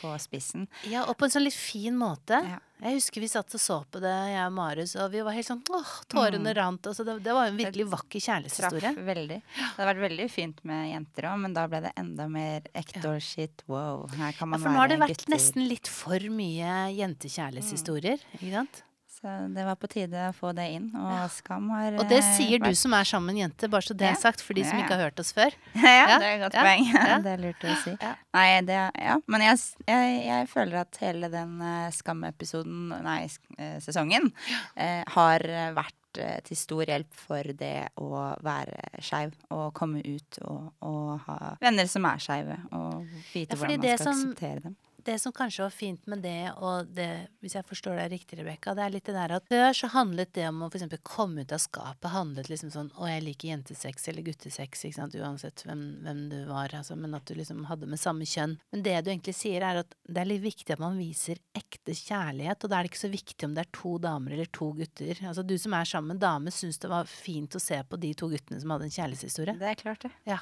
på 0.01 0.13
spissen. 0.21 0.67
Ja, 0.87 1.03
og 1.09 1.17
på 1.19 1.25
en 1.27 1.33
sånn 1.33 1.43
litt 1.43 1.57
fin 1.57 1.97
måte. 1.99 2.39
Ja. 2.45 2.59
Jeg 2.83 2.97
husker 2.97 3.21
vi 3.23 3.27
satt 3.31 3.53
og 3.55 3.61
så 3.63 3.77
på 3.89 4.01
det, 4.03 4.11
jeg 4.33 4.45
og 4.45 4.51
Marius, 4.53 4.93
og 4.99 5.09
vi 5.13 5.21
var 5.23 5.31
helt 5.31 5.47
sånn 5.47 5.61
åh, 5.71 5.93
tårene 6.11 6.51
rant. 6.57 6.85
Altså, 6.91 7.05
det, 7.07 7.17
det 7.23 7.33
var 7.33 7.47
en 7.47 7.55
virkelig 7.59 7.85
vakker 7.87 8.19
Traff 8.19 8.25
kjærlighetshistorie. 8.27 8.91
veldig. 9.07 9.37
Det 9.41 9.63
hadde 9.77 9.87
vært 9.91 10.03
veldig 10.05 10.27
fint 10.31 10.59
med 10.67 10.89
jenter 10.91 11.29
òg, 11.31 11.39
men 11.45 11.55
da 11.55 11.67
ble 11.71 11.81
det 11.87 11.93
enda 11.97 12.27
mer 12.31 12.67
ekte 12.75 13.05
og 13.15 13.21
shit. 13.23 13.63
Wow, 13.71 14.05
her 14.19 14.35
kan 14.37 14.51
man 14.51 14.59
for 14.61 14.69
nå 14.75 14.83
har 14.83 14.91
det 14.91 14.99
vært 15.01 15.15
gutter. 15.23 15.33
nesten 15.37 15.67
litt 15.71 15.87
for 15.91 16.19
mye 16.35 16.75
jentekjærlighetshistorier, 16.99 18.19
ikke 18.39 18.51
sant? 18.59 18.83
Så 19.15 19.31
det 19.55 19.63
var 19.63 19.77
på 19.79 19.87
tide 19.87 20.25
å 20.27 20.33
få 20.35 20.49
det 20.57 20.65
inn. 20.75 20.89
Og 20.99 21.29
Skam 21.31 21.69
har 21.71 21.95
Og 22.01 22.09
det 22.09 22.19
sier 22.25 22.35
sier 22.35 22.59
du 22.59 22.75
som 22.75 22.93
er 22.97 23.07
sammen 23.07 23.31
med 23.31 23.37
en 23.37 23.41
jente, 23.45 23.69
bare 23.71 23.81
så 23.87 23.95
det 23.95 24.09
Ja. 24.09 24.11
er 24.11 24.19
sagt, 24.19 24.41
for 24.43 24.53
de 24.53 24.63
som 24.67 24.77
Ja, 24.77 24.83
ikke 24.83 24.97
har 24.97 25.03
hørt 25.09 25.19
oss 25.23 25.31
før. 25.31 25.55
ja, 25.75 25.93
Ja, 26.09 26.17
det 26.19 26.27
er 26.27 26.35
et 26.35 26.41
godt 26.43 26.53
ja, 26.59 26.63
poeng. 26.67 26.85
ja. 26.91 27.17
det 27.25 27.31
er 27.33 27.43
lurt 27.45 27.63
å 27.63 27.75
si. 27.83 27.93
Ja. 28.01 28.15
Nei, 28.35 28.61
det 28.67 28.79
Ja. 28.99 29.17
Men 29.27 29.41
jeg, 29.41 29.57
jeg, 29.87 30.15
jeg 30.27 30.49
føler 30.51 30.81
at 30.81 30.97
hele 30.99 31.29
den 31.31 31.61
uh, 31.61 31.89
Skam-episoden, 31.95 32.89
nei, 33.03 33.21
eh, 33.57 33.77
sesongen, 33.79 34.31
uh, 34.77 35.03
har 35.15 35.39
eh, 35.47 35.71
vært 35.77 36.19
eh, 36.19 36.39
til 36.43 36.57
stor 36.59 36.83
hjelp 36.91 37.13
for 37.15 37.43
det 37.55 37.87
å 37.97 38.35
være 38.43 38.99
skeiv 39.03 39.33
og 39.51 39.73
komme 39.73 39.99
ut 40.03 40.39
og, 40.43 40.73
og 40.81 41.19
ha 41.27 41.55
venner 41.61 41.87
som 41.91 42.05
er 42.05 42.19
skeive, 42.23 42.57
og 42.71 43.05
vite 43.33 43.55
Ja, 43.55 43.59
hvordan 43.63 43.79
man 43.79 43.97
skal 43.97 44.13
akseptere 44.13 44.59
dem. 44.67 44.75
Det 45.05 45.19
som 45.21 45.33
kanskje 45.35 45.61
var 45.61 45.73
fint 45.73 46.07
med 46.09 46.23
det, 46.25 46.49
og 46.57 46.87
det, 46.97 47.27
hvis 47.45 47.53
jeg 47.53 47.65
forstår 47.69 47.99
deg 47.99 48.13
riktig, 48.15 48.39
Rebekka, 48.39 48.73
det 48.73 48.85
er 48.85 48.93
litt 48.95 49.05
det 49.05 49.13
der 49.13 49.35
at 49.35 49.45
før 49.51 49.75
så 49.77 49.89
handlet 49.93 50.31
det 50.33 50.47
om 50.49 50.63
å 50.65 50.69
eksempel 50.71 50.97
komme 51.05 51.43
ut 51.45 51.53
av 51.53 51.61
skapet, 51.61 52.09
handlet 52.09 52.49
liksom 52.49 52.71
sånn 52.73 52.89
å, 52.97 53.05
jeg 53.11 53.21
liker 53.21 53.51
jentesex 53.51 54.09
eller 54.09 54.25
guttesex, 54.25 54.81
ikke 54.87 54.97
sant, 54.97 55.17
uansett 55.21 55.61
hvem, 55.67 55.83
hvem 56.07 56.23
du 56.31 56.39
var, 56.49 56.73
altså, 56.73 56.97
men 56.97 57.13
at 57.13 57.29
du 57.29 57.37
liksom 57.37 57.67
hadde 57.69 57.91
med 57.91 58.01
samme 58.01 58.25
kjønn. 58.25 58.57
Men 58.73 58.87
det 58.87 58.97
du 59.05 59.11
egentlig 59.13 59.37
sier, 59.37 59.61
er 59.61 59.83
at 59.83 59.93
det 60.09 60.23
er 60.23 60.31
litt 60.31 60.45
viktig 60.47 60.73
at 60.73 60.81
man 60.81 60.97
viser 60.97 61.43
ekte 61.53 61.93
kjærlighet, 61.93 62.65
og 62.65 62.73
da 62.73 62.79
er 62.79 62.87
det 62.87 62.95
ikke 62.95 63.05
så 63.05 63.13
viktig 63.13 63.45
om 63.45 63.53
det 63.53 63.67
er 63.67 63.73
to 63.77 63.95
damer 64.01 64.39
eller 64.39 64.49
to 64.57 64.71
gutter. 64.81 65.21
Altså, 65.21 65.45
du 65.45 65.53
som 65.61 65.77
er 65.77 65.93
sammen 65.93 66.15
med 66.15 66.17
en 66.17 66.25
dame, 66.25 66.55
syns 66.55 66.81
det 66.81 66.89
var 66.89 67.05
fint 67.05 67.53
å 67.53 67.61
se 67.61 67.77
på 67.85 68.01
de 68.01 68.15
to 68.17 68.33
guttene 68.33 68.57
som 68.57 68.73
hadde 68.73 68.89
en 68.89 68.97
kjærlighetshistorie. 68.97 69.59
Det 69.61 69.69
er 69.69 69.83
klart, 69.85 70.09
det. 70.09 70.15
Ja. 70.25 70.41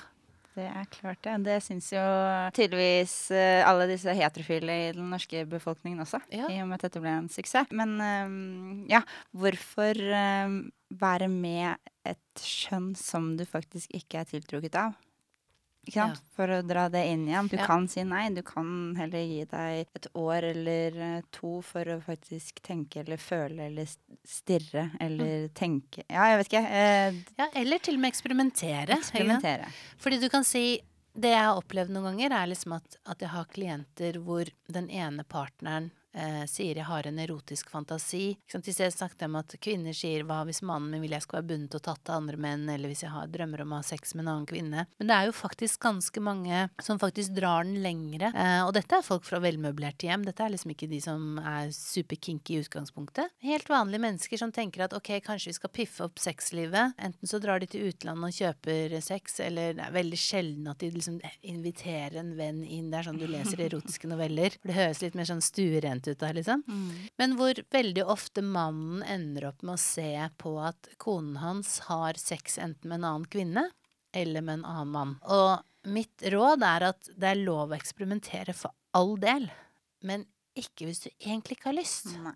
Det 0.54 0.66
er 0.70 0.86
klart, 0.94 1.22
det. 1.26 1.34
Det 1.48 1.56
syns 1.66 1.88
jo 1.96 2.02
tydeligvis 2.54 3.16
eh, 3.34 3.64
alle 3.66 3.88
disse 3.90 4.14
heterofile 4.14 4.76
i 4.84 4.92
den 4.94 5.10
norske 5.10 5.46
befolkningen 5.50 6.04
også. 6.06 6.22
Ja. 6.30 6.46
I 6.46 6.60
og 6.62 6.70
med 6.70 6.78
at 6.78 6.86
dette 6.88 7.02
ble 7.02 7.16
en 7.24 7.32
suksess. 7.34 7.74
Men 7.74 7.96
eh, 8.04 8.36
ja, 8.94 9.02
hvorfor 9.34 9.98
eh, 9.98 10.60
være 11.02 11.30
med 11.32 11.92
et 12.06 12.46
skjønn 12.46 12.92
som 13.00 13.34
du 13.40 13.48
faktisk 13.50 13.94
ikke 13.98 14.22
er 14.22 14.30
tiltrukket 14.30 14.78
av? 14.78 14.94
Ikke 15.84 15.94
sant? 16.00 16.20
For 16.38 16.48
å 16.48 16.62
dra 16.64 16.86
det 16.90 17.02
inn 17.12 17.26
igjen. 17.28 17.50
Du 17.52 17.58
Ja. 17.58 17.66
kan 17.68 17.88
si 17.92 18.04
nei. 18.08 18.30
Du 18.32 18.42
kan 18.42 18.96
heller 18.96 19.20
gi 19.28 19.44
deg 19.52 19.88
et 19.96 20.08
år 20.16 20.44
eller 20.54 20.96
eh, 21.18 21.22
to 21.32 21.62
for 21.62 21.84
å 21.84 21.98
faktisk 22.02 22.62
tenke 22.64 23.02
eller 23.04 23.18
føle 23.18 23.66
eller 23.68 23.86
stirre 24.26 24.92
eller 25.02 25.50
tenke 25.50 26.04
Ja, 26.10 26.30
jeg 26.32 26.38
vet 26.40 26.48
ikke. 26.54 26.64
Eh, 26.72 27.14
Ja, 27.38 27.48
eller 27.54 27.80
til 27.80 27.96
og 27.96 28.00
med 28.02 28.14
eksperimentere. 28.14 28.96
eksperimentere. 28.98 29.68
Fordi 30.00 30.20
du 30.22 30.30
kan 30.30 30.44
si 30.44 30.82
Det 31.16 31.30
jeg 31.30 31.44
har 31.46 31.60
opplevd 31.62 31.90
noen 31.94 32.18
ganger, 32.18 32.32
er 32.32 32.48
liksom 32.48 32.72
at, 32.76 32.96
at 33.06 33.20
jeg 33.20 33.30
har 33.30 33.46
klienter 33.46 34.14
hvor 34.24 34.48
den 34.72 34.88
ene 34.90 35.24
partneren 35.24 35.92
eh, 36.14 36.44
sier 36.50 36.80
jeg 36.80 36.88
har 36.88 37.08
en 37.08 37.20
erotisk 37.20 37.70
fantasi. 37.74 38.36
I 38.54 38.62
stedet 38.62 38.94
snakket 38.94 39.26
jeg 39.26 39.32
om 39.32 39.40
at 39.40 39.56
kvinner 39.64 39.98
sier 39.98 40.26
hva 40.28 40.42
hvis 40.48 40.64
mannen 40.66 40.92
min 40.94 41.04
vil 41.04 41.16
jeg 41.16 41.26
skal 41.26 41.40
være 41.40 41.50
bundet 41.52 41.78
og 41.78 41.84
tatt 41.86 42.12
av 42.12 42.22
andre 42.22 42.40
menn, 42.40 42.68
eller 42.70 42.92
hvis 42.92 43.04
jeg 43.06 43.14
har 43.14 43.32
drømmer 43.32 43.64
om 43.64 43.74
å 43.74 43.82
ha 43.82 43.88
sex 43.88 44.14
med 44.16 44.26
en 44.26 44.34
annen 44.34 44.50
kvinne. 44.50 44.86
Men 45.00 45.10
det 45.10 45.18
er 45.18 45.30
jo 45.30 45.36
faktisk 45.36 45.82
ganske 45.84 46.24
mange 46.24 46.68
som 46.84 47.02
faktisk 47.02 47.36
drar 47.38 47.68
den 47.68 47.82
lengre. 47.84 48.32
Eh, 48.36 48.62
og 48.66 48.74
dette 48.78 49.00
er 49.00 49.06
folk 49.06 49.26
fra 49.28 49.42
velmøblerte 49.44 50.10
hjem. 50.10 50.26
Dette 50.28 50.46
er 50.46 50.54
liksom 50.54 50.74
ikke 50.76 50.90
de 50.92 51.02
som 51.04 51.40
er 51.42 51.72
superkinky 51.76 52.58
i 52.58 52.64
utgangspunktet. 52.64 53.34
Helt 53.44 53.72
vanlige 53.72 54.04
mennesker 54.04 54.42
som 54.42 54.54
tenker 54.54 54.86
at 54.86 54.96
ok, 54.98 55.16
kanskje 55.26 55.52
vi 55.52 55.58
skal 55.58 55.74
piffe 55.74 56.06
opp 56.06 56.22
sexlivet. 56.22 56.98
Enten 57.02 57.30
så 57.30 57.42
drar 57.44 57.64
de 57.64 57.70
til 57.70 57.90
utlandet 57.90 58.30
og 58.30 58.38
kjøper 58.38 58.98
sex, 59.04 59.40
eller 59.44 59.78
det 59.78 59.88
er 59.88 59.98
veldig 59.98 60.20
sjelden 60.20 60.70
at 60.72 60.84
de 60.84 60.92
liksom 60.94 61.20
inviterer 61.42 62.20
en 62.22 62.34
venn 62.38 62.62
inn. 62.64 62.92
Det 62.92 63.00
er 63.00 63.10
sånn 63.10 63.22
du 63.22 63.28
leser 63.30 63.66
erotiske 63.68 64.10
noveller. 64.12 64.58
Det 64.64 64.78
høres 64.78 65.02
litt 65.04 65.18
mer 65.18 65.30
sånn 65.30 65.44
stuerent 65.44 66.03
ut 66.08 66.24
av, 66.24 66.34
liksom. 66.38 66.64
Men 67.18 67.36
hvor 67.40 67.60
veldig 67.72 68.06
ofte 68.06 68.42
mannen 68.46 69.04
ender 69.04 69.50
opp 69.52 69.64
med 69.64 69.76
å 69.76 69.82
se 69.82 70.30
på 70.42 70.56
at 70.62 70.90
konen 70.98 71.38
hans 71.44 71.80
har 71.90 72.20
sex 72.20 72.58
enten 72.58 72.90
med 72.90 73.02
en 73.02 73.10
annen 73.12 73.30
kvinne 73.32 73.70
eller 74.14 74.42
med 74.46 74.60
en 74.60 74.66
annen 74.66 74.94
mann. 74.94 75.16
Og 75.26 75.90
mitt 75.90 76.24
råd 76.32 76.64
er 76.64 76.90
at 76.92 77.10
det 77.16 77.34
er 77.34 77.42
lov 77.44 77.72
å 77.74 77.78
eksperimentere 77.78 78.54
for 78.56 78.72
all 78.94 79.16
del, 79.20 79.50
men 80.06 80.28
ikke 80.56 80.86
hvis 80.86 81.06
du 81.06 81.10
egentlig 81.18 81.58
ikke 81.58 81.72
har 81.72 81.80
lyst. 81.80 82.12
Nei. 82.22 82.36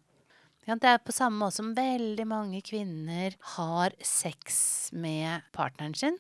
Ja, 0.68 0.76
det 0.76 0.90
er 0.90 0.98
på 1.00 1.14
samme 1.16 1.40
måte 1.40 1.62
som 1.62 1.70
veldig 1.78 2.26
mange 2.28 2.60
kvinner 2.66 3.38
har 3.56 3.94
sex 4.04 4.90
med 4.92 5.46
partneren 5.56 5.96
sin 5.96 6.18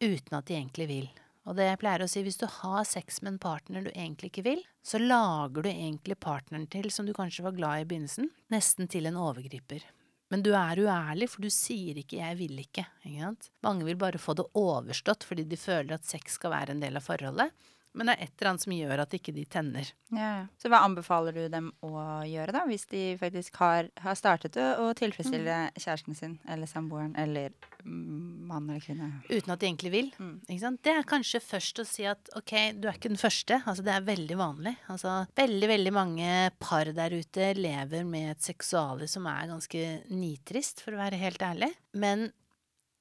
uten 0.00 0.36
at 0.38 0.48
de 0.48 0.56
egentlig 0.56 0.88
vil. 0.90 1.06
Og 1.50 1.56
det 1.58 1.66
jeg 1.66 1.80
pleier 1.82 2.04
å 2.04 2.06
si, 2.06 2.20
hvis 2.22 2.38
du 2.38 2.44
har 2.46 2.84
sex 2.86 3.18
med 3.24 3.32
en 3.32 3.40
partner 3.42 3.82
du 3.82 3.88
egentlig 3.90 4.28
ikke 4.30 4.44
vil, 4.46 4.60
så 4.86 5.00
lager 5.02 5.64
du 5.66 5.68
egentlig 5.72 6.14
partneren 6.22 6.68
til, 6.70 6.86
som 6.94 7.08
du 7.08 7.10
kanskje 7.16 7.42
var 7.42 7.56
glad 7.56 7.80
i 7.80 7.82
i 7.82 7.88
begynnelsen, 7.90 8.28
nesten 8.54 8.86
til 8.86 9.10
en 9.10 9.18
overgriper. 9.18 9.82
Men 10.30 10.44
du 10.46 10.52
er 10.54 10.78
uærlig, 10.78 11.26
for 11.32 11.42
du 11.42 11.50
sier 11.50 11.98
ikke 11.98 12.20
'jeg 12.22 12.38
vil 12.38 12.54
ikke'. 12.62 12.86
ikke? 13.02 13.50
Mange 13.66 13.84
vil 13.84 13.96
bare 13.98 14.22
få 14.22 14.36
det 14.38 14.46
overstått 14.54 15.26
fordi 15.26 15.42
de 15.42 15.56
føler 15.56 15.94
at 15.94 16.06
sex 16.06 16.38
skal 16.38 16.52
være 16.52 16.70
en 16.70 16.80
del 16.80 16.96
av 16.96 17.02
forholdet. 17.02 17.50
Men 17.96 18.06
det 18.06 18.14
er 18.14 18.28
et 18.28 18.34
eller 18.38 18.52
annet 18.52 18.62
som 18.62 18.74
gjør 18.74 19.00
at 19.02 19.14
ikke 19.16 19.32
de 19.34 19.44
tenner. 19.50 19.88
Ja, 20.14 20.28
ja. 20.40 20.42
Så 20.62 20.70
hva 20.70 20.82
anbefaler 20.86 21.34
du 21.34 21.42
dem 21.50 21.72
å 21.82 21.90
gjøre, 22.28 22.54
da? 22.54 22.62
Hvis 22.68 22.86
de 22.90 23.02
faktisk 23.18 23.58
har, 23.58 23.88
har 24.04 24.18
startet 24.18 24.58
å, 24.60 24.90
tilfredsstille 24.98 25.56
kjæresten 25.74 26.18
sin, 26.18 26.36
eller 26.50 26.70
samboeren, 26.70 27.16
eller 27.18 27.50
mm, 27.82 28.46
mann 28.50 28.70
eller 28.70 28.84
kvinne? 28.84 29.10
Uten 29.26 29.54
at 29.54 29.62
de 29.62 29.70
egentlig 29.70 29.94
vil. 29.96 30.12
Ikke 30.46 30.62
sant? 30.62 30.82
Det 30.86 30.94
er 30.94 31.10
kanskje 31.10 31.42
først 31.42 31.82
å 31.82 31.88
si 31.88 32.06
at 32.06 32.30
ok, 32.38 32.54
du 32.78 32.86
er 32.86 32.98
ikke 32.98 33.10
den 33.10 33.20
første. 33.20 33.58
Altså, 33.64 33.86
det 33.86 33.96
er 33.96 34.06
veldig 34.06 34.38
vanlig. 34.38 34.76
Altså, 34.92 35.16
veldig, 35.42 35.70
veldig 35.74 35.96
mange 35.98 36.34
par 36.62 36.92
der 36.94 37.18
ute 37.18 37.52
lever 37.58 38.06
med 38.06 38.36
et 38.36 38.50
seksuale 38.52 39.10
som 39.10 39.26
er 39.30 39.50
ganske 39.50 39.86
nitrist, 40.14 40.84
for 40.84 40.94
å 40.94 41.02
være 41.02 41.18
helt 41.20 41.42
ærlig. 41.42 41.72
Men 41.98 42.28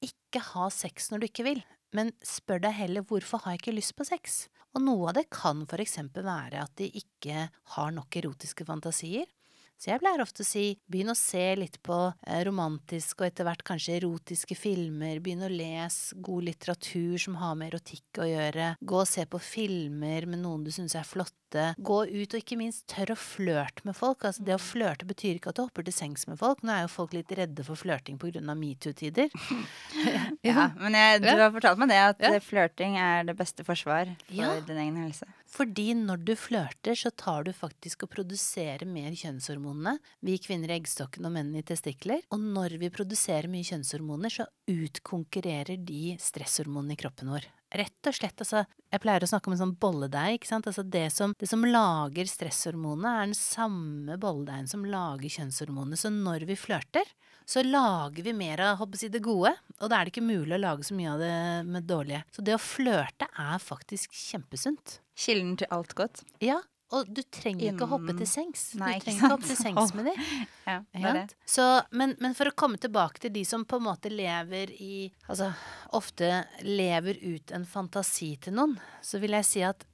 ikke 0.02 0.42
ha 0.54 0.70
sex 0.74 1.12
når 1.12 1.22
du 1.22 1.30
ikke 1.30 1.46
vil. 1.46 1.62
Men 1.96 2.12
spør 2.26 2.62
deg 2.64 2.78
heller 2.78 3.06
hvorfor 3.06 3.42
har 3.44 3.56
jeg 3.56 3.64
ikke 3.64 3.78
lyst 3.80 3.96
på 3.98 4.06
sex? 4.08 4.48
Og 4.78 4.86
noe 4.86 5.10
av 5.10 5.18
det 5.18 5.28
kan 5.34 5.66
for 5.70 5.82
eksempel 5.82 6.26
være 6.28 6.62
at 6.62 6.76
de 6.80 6.90
ikke 7.02 7.50
har 7.76 7.94
nok 7.96 8.20
erotiske 8.22 8.68
fantasier. 8.68 9.28
Så 9.80 9.94
jeg 9.94 10.02
pleier 10.02 10.20
ofte 10.20 10.44
å 10.44 10.48
si 10.48 10.74
begynn 10.92 11.14
å 11.14 11.16
se 11.16 11.44
litt 11.56 11.78
på 11.88 11.98
romantiske 12.28 12.42
romantisk 12.44 13.22
og 13.22 13.30
etter 13.30 13.48
hvert 13.48 13.64
kanskje 13.64 13.96
erotiske 14.02 14.58
filmer. 14.60 15.22
Begynn 15.24 15.46
å 15.48 15.52
lese 15.52 16.18
god 16.20 16.50
litteratur 16.50 17.16
som 17.24 17.38
har 17.40 17.56
med 17.56 17.72
erotikk 17.72 18.20
å 18.20 18.28
gjøre. 18.28 18.74
Gå 18.84 19.00
og 19.00 19.08
se 19.08 19.24
på 19.24 19.40
filmer 19.40 20.28
med 20.28 20.44
noen 20.44 20.66
du 20.68 20.72
syns 20.76 20.98
er 21.00 21.08
flotte. 21.08 21.38
Gå 21.80 22.06
ut, 22.08 22.34
og 22.34 22.40
ikke 22.40 22.58
minst 22.58 22.86
tør 22.88 23.12
å 23.14 23.18
flørte 23.18 23.82
med 23.86 23.96
folk. 23.96 24.22
Altså 24.24 24.44
Det 24.46 24.54
å 24.56 24.62
flørte 24.62 25.06
betyr 25.10 25.36
ikke 25.40 25.50
at 25.50 25.56
du 25.56 25.64
hopper 25.64 25.84
til 25.84 25.94
sengs 25.94 26.28
med 26.28 26.38
folk. 26.40 26.62
Nå 26.62 26.72
er 26.72 26.82
jo 26.86 26.88
folk 26.94 27.14
litt 27.14 27.32
redde 27.32 27.64
for 27.66 27.76
flørting 27.76 28.18
pga. 28.20 28.42
metoo-tider. 28.56 29.30
Ja, 30.46 30.70
men 30.80 30.94
jeg, 30.94 31.22
du 31.24 31.28
har 31.28 31.52
fortalt 31.52 31.78
meg 31.82 31.90
det, 31.90 31.98
at 31.98 32.22
Ja. 32.22 32.34
eh, 32.36 32.40
flørting 32.40 32.96
er 32.98 33.24
det 33.28 33.36
beste 33.36 33.64
forsvar 33.66 34.16
for 34.28 34.34
Ja. 34.36 34.60
din 34.62 34.78
egen 34.78 34.96
helse. 35.04 35.26
Fordi 35.50 35.94
når 35.96 36.24
du 36.24 36.36
flørter, 36.36 36.94
så 36.96 37.10
tar 37.16 37.44
du 37.44 37.52
faktisk 37.52 38.04
og 38.04 38.10
produserer 38.12 38.86
mer 38.86 39.12
kjønnshormonene. 39.12 39.98
Vi 40.24 40.38
kvinner 40.38 40.70
i 40.70 40.80
eggstokken 40.80 41.26
og 41.26 41.32
menn 41.34 41.56
i 41.56 41.62
testikler. 41.64 42.22
Og 42.32 42.40
når 42.40 42.78
vi 42.80 42.90
produserer 42.90 43.50
mye 43.50 43.64
kjønnshormoner, 43.66 44.30
så 44.30 44.46
utkonkurrerer 44.70 45.78
de 45.84 46.16
stresshormonene 46.22 46.94
i 46.94 46.96
kroppen 47.02 47.30
vår. 47.34 47.48
Rett 47.70 48.10
og 48.10 48.16
slett, 48.18 48.42
altså 48.42 48.64
Jeg 48.90 49.02
pleier 49.04 49.22
å 49.22 49.30
snakke 49.30 49.50
om 49.50 49.54
en 49.54 49.62
sånn 49.62 49.76
bolledeig, 49.78 50.40
ikke 50.40 50.50
sant. 50.50 50.70
Altså 50.70 50.82
det 50.82 51.06
som, 51.14 51.36
det 51.38 51.50
som 51.52 51.66
lager 51.68 52.30
stresshormonene, 52.30 53.12
er 53.12 53.28
den 53.30 53.38
samme 53.38 54.18
bolledeigen 54.22 54.70
som 54.72 54.88
lager 54.90 55.30
kjønnshormonene. 55.30 56.00
Så 56.00 56.10
når 56.14 56.48
vi 56.50 56.58
flørter, 56.58 57.12
så 57.46 57.62
lager 57.66 58.26
vi 58.26 58.34
mer 58.34 58.64
av 58.66 58.80
håper 58.82 59.06
jeg, 59.06 59.14
det 59.14 59.22
gode. 59.26 59.54
Og 59.78 59.92
da 59.92 60.00
er 60.00 60.08
det 60.08 60.16
ikke 60.16 60.26
mulig 60.26 60.58
å 60.58 60.62
lage 60.64 60.88
så 60.88 60.98
mye 60.98 61.14
av 61.14 61.22
det 61.22 61.38
med 61.70 61.86
dårlige. 61.90 62.24
Så 62.34 62.46
det 62.46 62.58
å 62.58 62.64
flørte 62.64 63.30
er 63.30 63.62
faktisk 63.62 64.18
kjempesunt. 64.18 65.00
Kilden 65.20 65.56
til 65.62 65.70
alt 65.76 65.94
godt. 65.98 66.26
Ja, 66.42 66.60
og 66.96 67.10
du 67.14 67.22
trenger 67.22 67.74
ikke 67.74 67.86
å 67.86 67.92
hoppe 67.92 68.16
til 68.18 68.30
sengs. 68.30 68.64
Nei, 68.80 68.96
du 68.98 69.04
trenger 69.06 69.20
ikke 69.20 69.30
å 69.30 69.36
hoppe 69.36 69.50
til 69.50 69.60
sengs 69.60 69.94
med 69.98 70.10
dem. 70.10 70.24
Ja, 70.70 70.78
det 70.94 71.14
det. 71.20 71.26
Så, 71.50 71.66
men, 71.92 72.16
men 72.22 72.34
for 72.38 72.50
å 72.50 72.56
komme 72.58 72.80
tilbake 72.82 73.22
til 73.22 73.34
de 73.36 73.44
som 73.46 73.66
på 73.70 73.78
en 73.78 73.86
måte 73.86 74.12
lever 74.14 74.74
i 74.82 75.10
Altså 75.30 75.52
ofte 75.98 76.44
lever 76.66 77.22
ut 77.22 77.54
en 77.54 77.66
fantasi 77.70 78.36
til 78.42 78.58
noen, 78.58 78.76
så 79.06 79.22
vil 79.22 79.38
jeg 79.38 79.48
si 79.48 79.64
at 79.66 79.86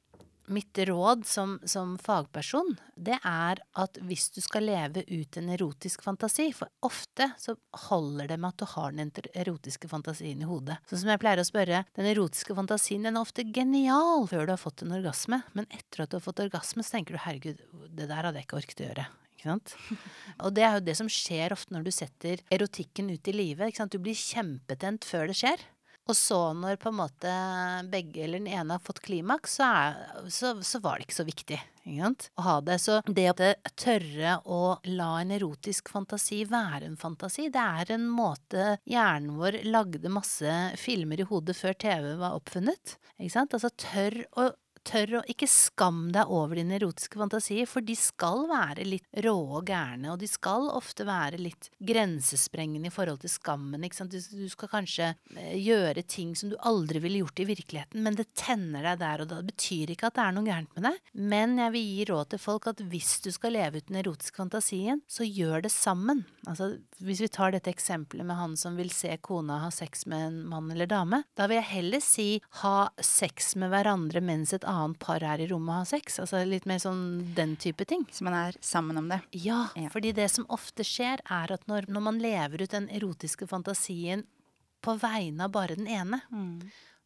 mitt 0.47 0.77
råd 0.77 1.25
som, 1.25 1.57
som 1.65 1.95
fagperson, 2.01 2.75
det 2.95 3.17
er 3.23 3.61
at 3.81 3.99
hvis 4.05 4.29
du 4.35 4.39
skal 4.43 4.67
leve 4.67 5.03
ut 5.07 5.37
en 5.39 5.49
erotisk 5.55 6.03
fantasi 6.05 6.47
For 6.55 6.69
ofte 6.85 7.29
så 7.41 7.55
holder 7.89 8.29
det 8.31 8.37
med 8.39 8.53
at 8.53 8.61
du 8.61 8.65
har 8.75 8.95
den 8.95 9.11
erotiske 9.33 9.89
fantasien 9.91 10.41
i 10.41 10.49
hodet. 10.49 10.77
Sånn 10.89 11.03
som 11.03 11.11
jeg 11.13 11.21
pleier 11.23 11.41
å 11.41 11.47
spørre, 11.47 11.83
den 11.97 12.09
erotiske 12.11 12.55
fantasien 12.57 13.05
den 13.05 13.17
er 13.17 13.25
ofte 13.25 13.45
genial 13.45 14.27
før 14.31 14.47
du 14.47 14.55
har 14.55 14.61
fått 14.61 14.85
en 14.85 14.95
orgasme, 14.97 15.41
men 15.53 15.69
etter 15.69 16.05
at 16.05 16.13
du 16.13 16.19
har 16.19 16.25
fått 16.25 16.43
orgasme, 16.45 16.85
så 16.85 16.97
tenker 16.97 17.17
du 17.17 17.23
herregud, 17.25 17.61
det 17.89 18.09
der 18.09 18.21
hadde 18.21 18.39
jeg 18.39 18.49
ikke 18.49 18.61
orket 18.61 18.83
å 18.83 18.89
gjøre. 18.89 19.07
Og 20.43 20.53
det 20.55 20.63
er 20.65 20.77
jo 20.77 20.85
det 20.87 20.95
som 20.97 21.09
skjer 21.11 21.53
ofte 21.53 21.75
når 21.75 21.85
du 21.85 21.91
setter 21.93 22.41
erotikken 22.53 23.11
ut 23.13 23.29
i 23.29 23.35
livet. 23.35 23.77
Du 23.91 23.99
blir 24.01 24.17
kjempetent 24.17 25.05
før 25.05 25.29
det 25.29 25.37
skjer. 25.37 25.65
Og 26.05 26.17
så 26.17 26.39
når 26.53 26.77
på 26.81 26.91
en 26.91 26.99
måte 26.99 27.35
begge 27.89 28.25
eller 28.25 28.41
den 28.43 28.51
ene 28.51 28.77
har 28.77 28.83
fått 28.83 29.01
klimaks, 29.05 29.57
så, 29.57 29.69
er, 29.69 30.27
så, 30.29 30.53
så 30.61 30.81
var 30.83 30.99
det 30.99 31.07
ikke 31.07 31.17
så 31.17 31.25
viktig 31.25 31.57
ikke 31.85 32.01
sant? 32.01 32.27
å 32.37 32.45
ha 32.45 32.55
det. 32.65 32.77
Så 32.81 32.99
det 33.07 33.27
å 33.31 33.49
tørre 33.77 34.35
å 34.45 34.59
la 34.89 35.09
en 35.21 35.33
erotisk 35.35 35.89
fantasi 35.93 36.43
være 36.49 36.89
en 36.89 36.99
fantasi, 36.99 37.47
det 37.53 37.61
er 37.61 37.95
en 37.95 38.05
måte 38.09 38.75
hjernen 38.89 39.39
vår 39.39 39.61
lagde 39.69 40.11
masse 40.13 40.59
filmer 40.81 41.21
i 41.21 41.29
hodet 41.29 41.57
før 41.57 41.77
TV 41.85 42.13
var 42.21 42.37
oppfunnet. 42.37 42.97
Ikke 43.17 43.33
sant? 43.37 43.57
Altså 43.57 43.73
tør 43.73 44.21
å 44.37 44.49
Tør 44.85 45.15
å 45.17 45.21
ikke 45.29 45.47
skam 45.49 46.11
deg 46.13 46.29
over 46.29 46.59
dine 46.59 46.75
erotiske 46.77 47.17
fantasier, 47.17 47.65
for 47.69 47.81
de 47.81 47.95
skal 47.97 48.43
være 48.49 48.85
litt 48.85 49.07
rå 49.25 49.33
og 49.57 49.65
gærne, 49.65 50.11
og 50.13 50.19
de 50.21 50.29
skal 50.29 50.67
ofte 50.69 51.07
være 51.07 51.39
litt 51.41 51.71
grensesprengende 51.81 52.91
i 52.91 52.93
forhold 52.93 53.23
til 53.23 53.33
skammen. 53.33 53.81
Ikke 53.87 53.97
sant? 53.97 54.13
Du, 54.13 54.45
skal 54.51 54.69
kanskje 54.69 55.07
eh, 55.33 55.55
gjøre 55.57 56.05
ting 56.05 56.35
som 56.37 56.51
du 56.51 56.57
aldri 56.69 57.01
ville 57.01 57.23
gjort 57.23 57.41
i 57.41 57.47
virkeligheten, 57.49 58.03
men 58.05 58.19
det 58.19 58.27
tenner 58.37 58.85
deg 58.91 59.01
der 59.01 59.23
og 59.25 59.31
da. 59.31 59.41
Det 59.41 59.55
betyr 59.55 59.95
ikke 59.95 60.11
at 60.11 60.19
det 60.19 60.25
er 60.27 60.37
noe 60.37 60.49
gærent 60.51 60.77
med 60.77 60.87
deg, 60.91 61.01
men 61.33 61.57
jeg 61.63 61.73
vil 61.73 61.89
gi 61.89 62.07
råd 62.11 62.31
til 62.35 62.43
folk 62.45 62.69
at 62.69 62.85
hvis 62.93 63.11
du 63.25 63.31
skal 63.33 63.57
leve 63.57 63.81
ut 63.81 63.89
den 63.89 63.99
erotiske 64.03 64.41
fantasien, 64.43 65.01
så 65.09 65.25
gjør 65.25 65.65
det 65.65 65.73
sammen. 65.73 66.23
Altså, 66.45 66.75
hvis 67.01 67.23
vi 67.25 67.31
tar 67.33 67.55
dette 67.55 67.73
eksempelet 67.73 68.27
med 68.27 68.37
han 68.37 68.53
som 68.59 68.77
vil 68.77 68.93
se 68.93 69.17
kona 69.25 69.63
ha 69.65 69.73
sex 69.73 70.05
med 70.11 70.27
en 70.29 70.39
mann 70.53 70.69
eller 70.73 70.89
dame, 70.89 71.23
da 71.33 71.49
vil 71.49 71.57
jeg 71.63 71.71
heller 71.73 72.05
si 72.05 72.29
ha 72.61 72.77
sex 73.01 73.55
med 73.57 73.73
hverandre 73.73 74.21
mens 74.21 74.53
et 74.53 74.61
annet 74.61 74.74
par 74.99 75.23
er 75.23 75.41
i 75.43 75.47
rommet 75.51 75.73
og 75.73 75.81
har 75.83 75.89
sex. 75.89 76.19
Altså 76.23 76.41
litt 76.47 76.65
mer 76.69 76.79
sånn 76.83 77.33
den 77.37 77.55
type 77.61 77.85
ting. 77.89 78.05
Så 78.11 78.25
man 78.27 78.33
er 78.37 78.57
sammen 78.61 78.97
om 79.01 79.07
det. 79.11 79.21
Ja, 79.31 79.69
Ja. 79.75 79.89
fordi 79.93 80.11
det 80.13 80.29
som 80.31 80.45
ofte 80.49 80.83
skjer, 80.83 81.19
er 81.25 81.51
at 81.55 81.65
når, 81.67 81.87
når 81.89 82.01
man 82.01 82.19
lever 82.19 82.61
ut 82.63 82.71
den 82.75 82.89
erotiske 82.89 83.47
fantasien 83.47 84.25
på 84.85 84.97
vegne 85.01 85.47
av 85.47 85.51
bare 85.51 85.75
den 85.75 85.87
ene, 85.87 86.21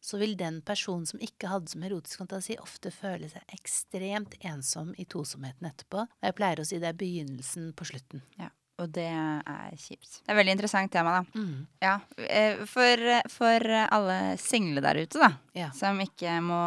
så 0.00 0.18
vil 0.18 0.34
den 0.36 0.62
personen 0.64 1.06
som 1.06 1.20
ikke 1.20 1.48
hadde 1.48 1.68
som 1.68 1.82
erotisk 1.84 2.18
fantasi, 2.22 2.56
ofte 2.60 2.90
føle 2.92 3.28
seg 3.28 3.42
ekstremt 3.52 4.34
ensom 4.40 4.94
i 4.98 5.04
tosomheten 5.04 5.68
etterpå. 5.68 6.06
Og 6.06 6.24
jeg 6.28 6.36
pleier 6.38 6.60
å 6.62 6.64
si 6.68 6.78
det 6.80 6.88
er 6.88 6.96
begynnelsen 7.00 7.72
på 7.76 7.84
slutten. 7.88 8.22
Ja. 8.38 8.48
Og 8.80 8.88
det 8.96 9.04
er 9.12 9.74
kjipt. 9.76 10.22
Det 10.24 10.32
er 10.32 10.38
veldig 10.38 10.54
interessant 10.56 10.90
tema, 10.92 11.18
da. 11.20 11.40
Mm. 11.40 11.66
Ja, 11.84 11.98
eh, 12.16 12.62
for, 12.64 12.96
for 13.28 13.60
alle 13.76 14.38
single 14.40 14.80
der 14.80 15.02
ute, 15.02 15.20
da, 15.20 15.32
Ja. 15.52 15.68
som 15.76 16.00
ikke 16.00 16.38
må 16.40 16.62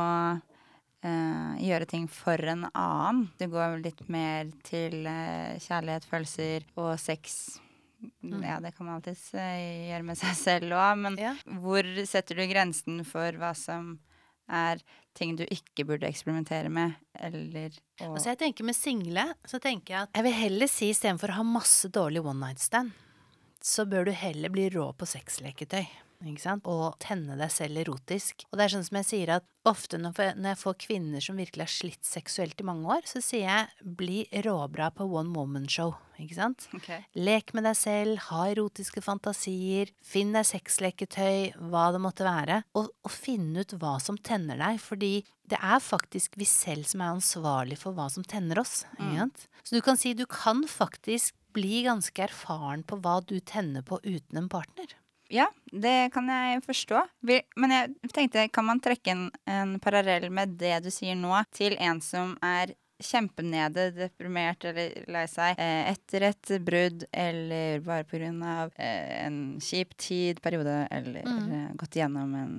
eh, 1.04 1.60
gjøre 1.68 1.88
ting 1.90 2.08
for 2.12 2.40
en 2.50 2.66
annen. 2.72 3.26
Det 3.40 3.50
går 3.52 3.82
litt 3.84 4.02
mer 4.12 4.50
til 4.66 5.06
eh, 5.10 5.60
kjærlighet, 5.64 6.08
følelser 6.10 6.66
og 6.80 6.96
sex. 7.02 7.60
Ja, 8.24 8.58
det 8.60 8.74
kan 8.76 8.86
man 8.88 8.98
alltids 8.98 9.30
eh, 9.40 9.88
gjøre 9.92 10.04
med 10.10 10.20
seg 10.20 10.34
selv 10.36 10.74
òg, 10.76 10.98
men 11.06 11.16
Ja. 11.22 11.36
hvor 11.62 11.88
setter 12.10 12.36
du 12.36 12.48
grensen 12.52 13.04
for 13.08 13.32
hva 13.40 13.54
som 13.56 13.94
er 14.52 14.82
ting 15.16 15.38
du 15.40 15.46
ikke 15.46 15.86
burde 15.88 16.10
eksperimentere 16.10 16.68
med, 16.74 16.98
eller 17.16 17.72
å 18.04 18.10
Altså 18.18 18.34
jeg 18.34 18.40
tenker 18.42 18.66
Med 18.68 18.76
single 18.76 19.24
så 19.48 19.60
tenker 19.64 19.94
jeg 19.94 20.02
at 20.10 20.18
jeg 20.20 20.26
vil 20.28 20.36
heller 20.36 20.68
si 20.68 20.90
istedenfor 20.92 21.32
å 21.32 21.38
ha 21.38 21.46
masse 21.48 21.88
dårlig 21.88 22.26
one 22.26 22.42
night 22.42 22.60
stand, 22.60 22.92
så 23.64 23.86
bør 23.88 24.10
du 24.10 24.12
heller 24.12 24.52
bli 24.52 24.66
rå 24.74 24.90
på 25.00 25.08
sexleketøy. 25.08 25.86
Ikke 26.26 26.42
sant? 26.44 26.68
Og 26.70 26.96
tenne 27.04 27.38
deg 27.40 27.52
selv 27.52 27.82
erotisk. 27.84 28.46
Og 28.52 28.58
det 28.58 28.66
er 28.66 28.74
sånn 28.76 28.86
som 28.88 29.00
jeg 29.02 29.10
sier 29.10 29.32
at 29.38 29.48
ofte 29.68 29.98
når 30.00 30.14
jeg- 30.18 30.58
får 30.58 30.76
kvinner 30.78 31.22
som 31.22 31.38
virkelig 31.38 31.64
har 31.64 31.72
slitt 31.72 32.04
seksuelt 32.04 32.60
i 32.60 32.64
mange 32.64 32.86
år, 32.86 33.02
så 33.06 33.22
sier 33.22 33.48
jeg 33.48 33.96
bli 33.96 34.28
råbra 34.32 34.94
på 34.94 35.10
one 35.10 35.34
woman 35.34 35.68
show. 35.68 35.96
Ikke 36.20 36.36
sant? 36.36 36.68
Okay. 36.76 37.06
Lek 37.16 37.54
med 37.54 37.64
deg 37.64 37.76
selv, 37.76 38.18
ha 38.30 38.46
erotiske 38.46 39.02
fantasier, 39.02 39.90
finn 40.04 40.32
deg 40.32 40.46
sexleketøy, 40.46 41.54
hva 41.70 41.92
det 41.92 42.02
måtte 42.04 42.24
være, 42.28 42.64
og, 42.76 42.90
og 43.04 43.12
finn 43.12 43.56
ut 43.58 43.74
hva 43.80 44.00
som 44.02 44.18
tenner 44.18 44.58
deg, 44.58 44.80
fordi 44.80 45.24
det 45.50 45.60
er 45.60 45.80
faktisk 45.84 46.38
vi 46.40 46.46
selv 46.46 46.86
som 46.86 47.02
er 47.02 47.16
ansvarlig 47.16 47.78
for 47.78 47.94
hva 47.94 48.10
som 48.12 48.24
tenner 48.24 48.60
oss. 48.60 48.86
Ikke 49.00 49.18
sant? 49.18 49.48
Så 49.64 49.76
du 49.76 49.82
kan 49.82 49.98
si 49.98 50.14
du 50.14 50.26
kan 50.26 50.64
faktisk 50.70 51.34
bli 51.54 51.84
ganske 51.86 52.26
erfaren 52.26 52.84
på 52.86 52.98
hva 53.02 53.20
du 53.26 53.40
tenner 53.40 53.84
på 53.86 54.00
uten 54.04 54.38
en 54.38 54.50
partner. 54.50 54.88
Ja, 55.34 55.48
det 55.72 56.12
kan 56.14 56.28
jeg 56.30 56.62
forstå. 56.66 57.00
Men 57.58 57.74
jeg 57.74 58.14
tenkte, 58.14 58.46
kan 58.54 58.68
man 58.68 58.82
trekke 58.84 59.16
en, 59.16 59.24
en 59.50 59.80
parallell 59.82 60.30
med 60.30 60.54
det 60.62 60.76
du 60.86 60.92
sier 60.94 61.18
nå, 61.18 61.34
til 61.56 61.74
en 61.82 62.02
som 62.06 62.36
er 62.46 62.76
kjempenede, 63.04 63.88
deprimert 63.98 64.64
eller 64.70 64.94
lei 65.12 65.24
seg 65.28 65.58
eh, 65.60 65.90
etter 65.92 66.28
et 66.30 66.54
brudd, 66.64 67.08
eller 67.12 67.82
bare 67.84 68.30
av 68.46 68.72
eh, 68.78 69.26
en 69.26 69.40
kjip 69.60 69.98
tid, 69.98 70.40
periode, 70.42 70.88
eller 70.92 71.26
eh, 71.26 71.74
gått 71.82 71.98
gjennom 72.00 72.36
en 72.38 72.54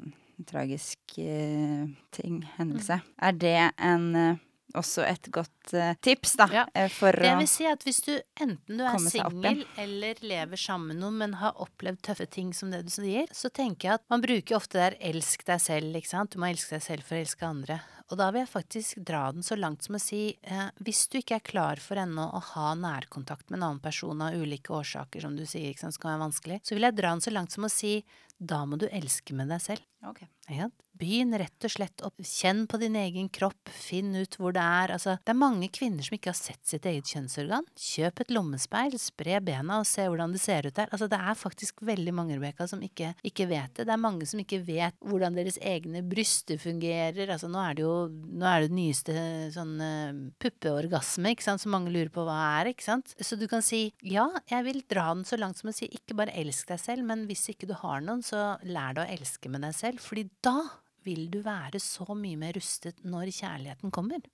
tragisk 0.50 1.18
eh, 1.22 1.86
ting, 2.10 2.42
hendelse. 2.58 3.00
Er 3.22 3.38
det 3.38 3.56
en 3.78 4.10
eh, 4.18 4.42
også 4.74 5.04
et 5.06 5.30
godt 5.34 5.74
uh, 5.74 5.92
tips, 6.04 6.36
da, 6.40 6.48
Ja. 6.52 6.64
eh, 6.74 6.88
for 6.92 7.12
Det 7.12 7.32
vil 7.38 7.48
si 7.48 7.66
at 7.66 7.82
hvis 7.86 8.00
du 8.04 8.12
enten 8.40 8.78
du 8.78 8.84
er 8.84 8.98
singel 8.98 9.64
eller 9.78 10.20
lever 10.20 10.60
sammen 10.60 10.88
med 10.92 11.00
noen, 11.02 11.18
men 11.22 11.34
har 11.40 11.56
opplevd 11.62 12.02
tøffe 12.02 12.26
ting 12.30 12.52
som 12.54 12.70
det 12.74 12.84
du 12.84 12.90
sier, 12.90 13.26
så 13.32 13.50
tenker 13.54 13.88
jeg 13.88 13.94
at 14.00 14.06
man 14.10 14.20
bruker 14.24 14.56
ofte 14.58 14.78
det 14.78 14.98
der 14.98 15.12
'elsk 15.12 15.44
deg 15.44 15.60
selv', 15.60 15.94
ikke 15.96 16.08
sant. 16.08 16.30
Du 16.30 16.38
må 16.38 16.50
elske 16.50 16.76
deg 16.76 16.82
selv 16.82 17.02
for 17.04 17.14
å 17.16 17.20
elske 17.22 17.46
andre. 17.46 17.80
Og 18.12 18.18
da 18.18 18.30
vil 18.30 18.42
jeg 18.44 18.50
faktisk 18.52 18.98
dra 19.06 19.32
den 19.32 19.42
så 19.42 19.56
langt 19.56 19.82
som 19.82 19.96
å 19.96 20.00
si 20.02 20.36
eh, 20.42 20.66
hvis 20.84 21.06
du 21.08 21.18
ikke 21.18 21.36
er 21.36 21.46
klar 21.46 21.80
for 21.80 21.96
ennå 21.96 22.26
å 22.36 22.40
ha 22.52 22.74
nærkontakt 22.74 23.48
med 23.48 23.58
en 23.58 23.68
annen 23.70 23.80
person 23.80 24.20
av 24.20 24.34
ulike 24.36 24.74
årsaker, 24.76 25.22
som 25.24 25.36
du 25.38 25.46
sier, 25.46 25.70
ikke 25.70 25.86
sant, 25.86 25.94
som 25.96 26.02
kan 26.02 26.18
være 26.18 26.26
vanskelig, 26.28 26.60
så 26.62 26.76
vil 26.76 26.82
jeg 26.82 26.96
dra 27.00 27.14
den 27.14 27.24
så 27.24 27.32
langt 27.32 27.54
som 27.54 27.64
å 27.64 27.72
si 27.72 28.04
da 28.38 28.64
må 28.66 28.78
du 28.80 28.88
elske 28.90 29.36
med 29.36 29.52
deg 29.52 29.62
selv. 29.62 29.84
Okay. 30.04 30.28
Ja. 30.52 30.68
Begynn 30.94 31.32
rett 31.40 31.64
og 31.66 31.72
slett 31.72 32.02
å 32.06 32.10
Kjenn 32.24 32.64
på 32.70 32.78
din 32.78 32.94
egen 32.98 33.26
kropp. 33.32 33.70
Finn 33.72 34.12
ut 34.14 34.36
hvor 34.38 34.52
det 34.54 34.62
er. 34.62 34.92
Altså, 34.94 35.16
det 35.24 35.32
er 35.32 35.38
mange 35.38 35.68
kvinner 35.74 36.04
som 36.06 36.14
ikke 36.16 36.30
har 36.30 36.38
sett 36.38 36.60
sitt 36.68 36.86
eget 36.88 37.08
kjønnsorgan. 37.10 37.66
Kjøp 37.78 38.22
et 38.22 38.32
lommespeil, 38.34 38.94
spre 39.00 39.40
bena 39.44 39.80
og 39.80 39.88
se 39.88 40.04
hvordan 40.06 40.34
det 40.34 40.42
ser 40.42 40.68
ut 40.68 40.76
der. 40.76 40.90
Altså, 40.94 41.08
det 41.10 41.18
er 41.18 41.38
faktisk 41.38 41.82
veldig 41.88 42.14
mange 42.16 42.36
Rebecca, 42.36 42.68
som 42.70 42.82
ikke, 42.84 43.14
ikke 43.26 43.48
vet 43.50 43.74
det. 43.78 43.88
Det 43.88 43.94
er 43.96 44.02
mange 44.02 44.28
som 44.28 44.40
ikke 44.42 44.60
vet 44.66 44.96
hvordan 45.04 45.36
deres 45.38 45.58
egne 45.64 46.04
bryster 46.06 46.60
fungerer. 46.62 47.32
Altså, 47.34 47.50
nå 47.52 47.60
er 47.64 47.78
det 47.78 47.86
jo 47.86 47.96
nå 48.12 48.48
er 48.48 48.64
det, 48.64 48.70
det 48.70 48.78
nyeste 48.78 49.16
sånn 49.56 49.74
eh, 49.84 50.22
puppeorgasme, 50.42 51.34
ikke 51.34 51.48
sant, 51.48 51.64
som 51.64 51.74
mange 51.74 51.92
lurer 51.94 52.12
på 52.14 52.24
hva 52.26 52.38
er, 52.60 52.72
ikke 52.72 52.86
sant. 52.86 53.16
Så 53.18 53.38
du 53.40 53.48
kan 53.50 53.64
si 53.64 53.86
ja, 54.04 54.28
jeg 54.50 54.68
vil 54.68 54.82
dra 54.90 55.10
den 55.12 55.26
så 55.28 55.40
langt 55.40 55.60
som 55.60 55.72
å 55.72 55.76
si 55.76 55.90
ikke 55.90 56.16
bare 56.22 56.34
elsk 56.44 56.70
deg 56.70 56.82
selv, 56.82 57.08
men 57.08 57.26
hvis 57.30 57.48
ikke 57.52 57.68
du 57.70 57.76
har 57.82 58.04
noen, 58.04 58.23
så 58.24 58.54
lær 58.64 58.96
deg 58.96 59.04
å 59.04 59.18
elske 59.18 59.52
med 59.52 59.64
deg 59.66 59.76
selv. 59.76 60.02
Fordi 60.02 60.26
da 60.44 60.58
vil 61.04 61.26
du 61.32 61.40
være 61.44 61.80
så 61.82 62.06
mye 62.16 62.38
mer 62.40 62.56
rustet 62.56 63.02
når 63.04 63.32
kjærligheten 63.36 63.92
kommer. 63.94 64.24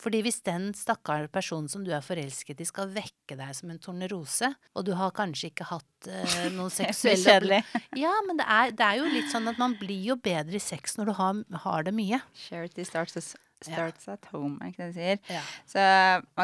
Fordi 0.00 0.22
hvis 0.24 0.40
den 0.46 0.70
stakkars 0.76 1.28
personen 1.32 1.68
som 1.68 1.82
du 1.84 1.90
er 1.92 2.04
forelsket 2.04 2.62
i, 2.62 2.66
skal 2.68 2.88
vekke 2.94 3.36
deg 3.36 3.52
som 3.56 3.72
en 3.72 3.80
tornerose, 3.82 4.48
og 4.72 4.86
du 4.88 4.94
har 4.96 5.12
kanskje 5.16 5.50
ikke 5.50 5.68
hatt 5.68 6.08
uh, 6.08 6.38
noen 6.56 6.72
seksuelle 6.72 7.20
Kjedelig. 7.20 7.60
Ja, 8.00 8.14
men 8.26 8.40
det 8.40 8.48
er, 8.48 8.72
det 8.76 8.86
er 8.86 9.02
jo 9.02 9.12
litt 9.12 9.28
sånn 9.32 9.50
at 9.52 9.60
man 9.60 9.76
blir 9.80 10.00
jo 10.12 10.16
bedre 10.16 10.56
i 10.56 10.62
sex 10.62 10.96
når 10.96 11.12
du 11.12 11.14
har, 11.20 11.44
har 11.66 11.86
det 11.86 11.94
mye. 11.96 12.22
Charity 12.48 12.86
starts, 12.88 13.34
starts 13.60 14.08
at 14.08 14.30
home, 14.32 14.56
er 14.62 14.72
ikke 14.72 14.86
det 14.86 14.92
de 14.94 15.00
sier? 15.00 15.24
Ja. 15.36 15.44
Så 15.68 15.84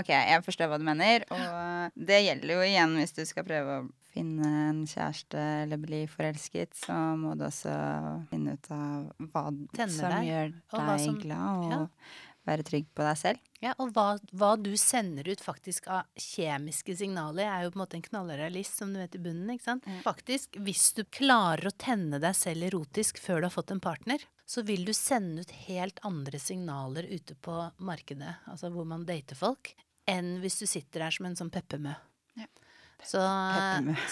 OK, 0.02 0.12
jeg 0.12 0.44
forstår 0.44 0.70
hva 0.70 0.80
du 0.80 0.84
mener. 0.86 1.24
Og 1.32 1.96
det 1.96 2.26
gjelder 2.26 2.58
jo 2.58 2.66
igjen 2.66 2.98
hvis 3.00 3.16
du 3.16 3.24
skal 3.24 3.48
prøve 3.48 3.80
å 3.80 3.86
finne 4.16 4.52
en 4.70 4.84
kjæreste 4.88 5.42
eller 5.64 5.80
bli 5.82 6.04
forelsket, 6.10 6.72
så 6.86 6.96
må 7.20 7.34
du 7.36 7.44
også 7.46 7.74
finne 8.30 8.56
ut 8.56 8.70
av 8.74 9.10
hva 9.28 9.44
Tenne 9.76 9.92
som 9.92 10.14
deg, 10.16 10.30
gjør 10.30 10.54
deg 10.78 11.04
som- 11.04 11.20
glad, 11.20 11.60
og 11.60 11.74
ja. 11.76 11.82
være 12.46 12.64
trygg 12.66 12.86
på 12.94 13.04
deg 13.04 13.18
selv. 13.20 13.38
Ja, 13.60 13.72
og 13.82 13.92
hva, 13.96 14.06
hva 14.32 14.52
du 14.60 14.70
sender 14.78 15.28
ut 15.28 15.40
faktisk 15.42 15.88
av 15.90 16.04
kjemiske 16.16 16.94
signaler, 16.96 17.44
er 17.50 17.64
jo 17.64 17.72
på 17.74 17.80
en 17.80 17.84
måte 17.84 17.98
en 17.98 18.04
knallrealist, 18.06 18.76
som 18.78 18.92
du 18.94 19.00
vet 19.00 19.16
i 19.18 19.22
bunnen. 19.22 19.50
ikke 19.54 19.66
sant? 19.66 19.88
Faktisk, 20.04 20.56
hvis 20.62 20.92
du 20.94 21.02
klarer 21.04 21.68
å 21.70 21.76
tenne 21.76 22.20
deg 22.22 22.36
selv 22.38 22.68
erotisk 22.68 23.18
før 23.18 23.40
du 23.42 23.48
har 23.50 23.56
fått 23.56 23.72
en 23.74 23.82
partner, 23.82 24.22
så 24.46 24.62
vil 24.64 24.84
du 24.86 24.92
sende 24.94 25.42
ut 25.42 25.50
helt 25.66 25.98
andre 26.06 26.38
signaler 26.38 27.08
ute 27.10 27.34
på 27.42 27.56
markedet, 27.82 28.36
altså 28.46 28.70
hvor 28.70 28.86
man 28.86 29.04
dater 29.08 29.34
folk, 29.34 29.74
enn 30.06 30.36
hvis 30.40 30.60
du 30.62 30.66
sitter 30.70 31.02
der 31.02 31.10
som 31.16 31.26
en 31.26 31.34
sånn 31.34 31.50
peppermø. 31.50 31.96
Så, 33.02 33.20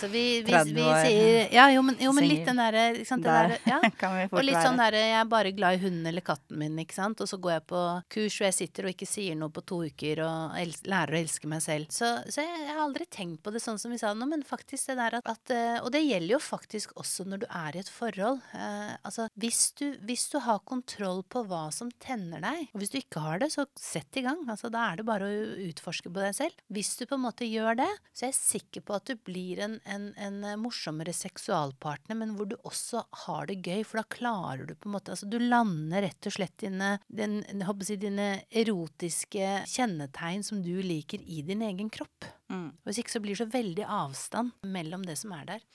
så 0.00 0.06
vi, 0.06 0.42
vi, 0.42 0.52
30 0.52 0.74
vi 0.76 0.82
sier 1.02 1.54
Ja, 1.54 1.64
jo, 1.72 1.80
men, 1.82 1.96
jo, 1.98 2.12
men 2.14 2.26
litt 2.28 2.44
den 2.46 2.60
derre 2.60 2.82
Der 3.24 3.54
ja. 3.66 3.80
Og 4.34 4.42
litt 4.44 4.60
sånn 4.60 4.78
derre 4.78 5.00
jeg 5.00 5.16
er 5.18 5.30
bare 5.30 5.50
glad 5.56 5.78
i 5.78 5.82
hunden 5.82 6.06
eller 6.06 6.22
katten 6.24 6.60
min, 6.60 6.76
ikke 6.82 6.94
sant. 6.96 7.22
Og 7.24 7.28
så 7.30 7.38
går 7.42 7.56
jeg 7.56 7.64
på 7.72 7.80
kurs 8.14 8.36
hvor 8.38 8.46
jeg 8.46 8.56
sitter 8.58 8.86
og 8.86 8.94
ikke 8.94 9.08
sier 9.08 9.38
noe 9.38 9.50
på 9.54 9.64
to 9.66 9.80
uker 9.88 10.22
og 10.26 10.54
lærer 10.90 11.16
å 11.16 11.20
elske 11.20 11.50
meg 11.50 11.64
selv. 11.64 11.90
Så, 11.94 12.10
så 12.28 12.44
jeg, 12.44 12.60
jeg 12.66 12.70
har 12.70 12.82
aldri 12.84 13.08
tenkt 13.10 13.42
på 13.44 13.54
det 13.54 13.62
sånn 13.64 13.80
som 13.80 13.94
vi 13.94 13.98
sa 14.00 14.12
nå, 14.14 14.28
men 14.30 14.44
faktisk 14.46 14.92
det 14.92 14.98
der 15.00 15.18
at, 15.18 15.32
at 15.32 15.54
eh, 15.54 15.80
Og 15.80 15.90
det 15.94 16.04
gjelder 16.04 16.36
jo 16.36 16.42
faktisk 16.42 16.94
også 17.00 17.26
når 17.28 17.44
du 17.44 17.48
er 17.48 17.76
i 17.76 17.82
et 17.82 17.90
forhold. 17.90 18.42
Eh, 18.54 18.94
altså 19.02 19.28
hvis 19.40 19.62
du, 19.80 19.86
hvis 20.06 20.28
du 20.32 20.38
har 20.44 20.62
kontroll 20.68 21.24
på 21.26 21.44
hva 21.48 21.66
som 21.74 21.90
tenner 22.02 22.42
deg, 22.44 22.68
og 22.72 22.82
hvis 22.82 22.92
du 22.92 23.00
ikke 23.00 23.24
har 23.24 23.42
det, 23.42 23.50
så 23.54 23.66
sett 23.80 24.20
i 24.20 24.24
gang. 24.26 24.44
Altså 24.50 24.70
da 24.72 24.86
er 24.90 25.00
det 25.00 25.08
bare 25.08 25.28
å 25.28 25.44
utforske 25.66 26.12
på 26.12 26.22
deg 26.22 26.36
selv. 26.36 26.62
Hvis 26.72 26.94
du 27.00 27.06
på 27.08 27.18
en 27.18 27.26
måte 27.26 27.48
gjør 27.48 27.80
det, 27.82 27.90
så 28.12 28.28
er 28.28 28.32
jeg 28.32 28.40
sikker 28.40 28.83
på 28.86 28.94
at 28.96 29.08
du 29.08 29.18
blir 29.26 29.60
en, 29.64 29.76
en, 29.88 30.06
en 30.20 30.38
eh, 30.44 30.58
morsommere 30.60 31.14
seksualpartner, 31.16 32.18
men 32.20 32.34
hvor 32.38 32.48
du 32.50 32.56
også 32.62 33.04
har 33.24 33.48
det 33.50 33.60
gøy, 33.64 33.82
for 33.86 34.00
da 34.00 34.04
klarer 34.16 34.68
du 34.68 34.74
på 34.74 34.88
en 34.90 34.96
måte 34.96 35.14
Altså 35.14 35.28
du 35.30 35.38
lander 35.40 36.04
rett 36.06 36.28
og 36.28 36.36
slett 36.36 36.56
dine, 36.62 36.94
den, 37.08 37.40
si, 37.86 37.98
dine 38.00 38.28
erotiske 38.50 39.50
kjennetegn 39.70 40.44
som 40.46 40.62
du 40.64 40.74
liker 40.82 41.22
i 41.22 41.42
din 41.46 41.62
egen 41.66 41.90
kropp. 41.92 42.28
Mm. 42.52 42.70
Hvis 42.86 43.02
ikke 43.02 43.14
så 43.14 43.22
blir 43.24 43.36
det 43.36 43.44
så 43.44 43.50
veldig 43.52 43.86
avstand 43.86 44.54
mellom 44.74 45.04
det 45.06 45.18
som 45.20 45.34
er 45.36 45.46
der. 45.54 45.68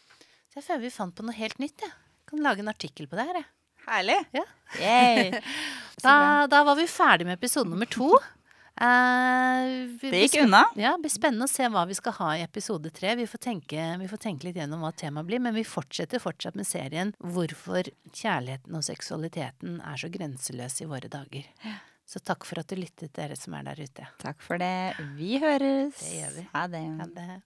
Så 0.50 0.60
jeg 0.60 0.67
føler 0.67 0.86
vi 0.88 0.93
fant 0.93 1.15
på 1.15 1.26
noe 1.26 1.38
helt 1.38 1.62
nytt, 1.62 1.86
jeg. 1.86 1.95
Kan 2.30 2.43
lage 2.45 2.62
en 2.62 2.72
artikkel 2.72 3.10
på 3.10 3.17
det 3.17 3.30
her, 3.30 3.41
jeg. 3.41 3.50
Herlig! 3.89 4.19
Ja. 4.36 4.48
Da, 6.00 6.48
da 6.48 6.62
var 6.63 6.78
vi 6.80 6.86
ferdig 6.88 7.26
med 7.28 7.36
episode 7.36 7.67
nummer 7.67 7.89
to. 7.91 8.13
Eh, 8.80 9.88
vi- 10.00 10.12
Det 10.12 10.22
gikk 10.32 10.44
unna. 10.46 10.63
Ja, 10.76 10.94
det 10.96 11.02
blir 11.04 11.12
spennende 11.12 11.44
å 11.46 11.50
se 11.50 11.63
hva 11.68 11.86
vi 11.88 11.94
skal 11.94 12.13
ha 12.13 12.30
i 12.38 12.44
episode 12.44 12.92
tre. 12.94 13.15
Vi 13.15 13.26
får 13.28 13.39
tenke, 13.39 14.00
vi 14.00 14.08
får 14.08 14.18
tenke 14.24 14.44
litt 14.48 14.56
gjennom 14.56 14.80
hva 14.80 14.94
temaet 14.96 15.26
blir, 15.28 15.39
men 15.39 15.54
vi 15.54 15.63
fortsetter 15.63 16.20
fortsatt 16.20 16.56
med 16.56 16.65
serien 16.65 17.13
Hvorfor 17.22 17.89
kjærligheten 18.12 18.74
og 18.76 18.84
seksualiteten 18.84 19.82
er 19.86 19.96
så 20.00 20.10
grenseløs 20.10 20.82
i 20.82 20.86
våre 20.86 21.10
dager. 21.10 21.44
Så 22.08 22.20
takk 22.24 22.44
for 22.44 22.58
at 22.60 22.68
du 22.68 22.76
lyttet, 22.76 23.12
dere 23.13 23.36
som 23.38 23.54
er 23.54 23.63
der 23.63 23.76
ute. 23.84 24.08
Takk 24.18 24.42
for 24.42 24.58
det. 24.58 24.96
Vi 25.18 25.38
høres. 25.39 26.00
Det 26.00 26.15
gjør 26.24 26.36
vi. 26.39 26.48
Ha 26.56 26.68
det. 26.68 26.86
Ha 27.00 27.06
det. 27.06 27.42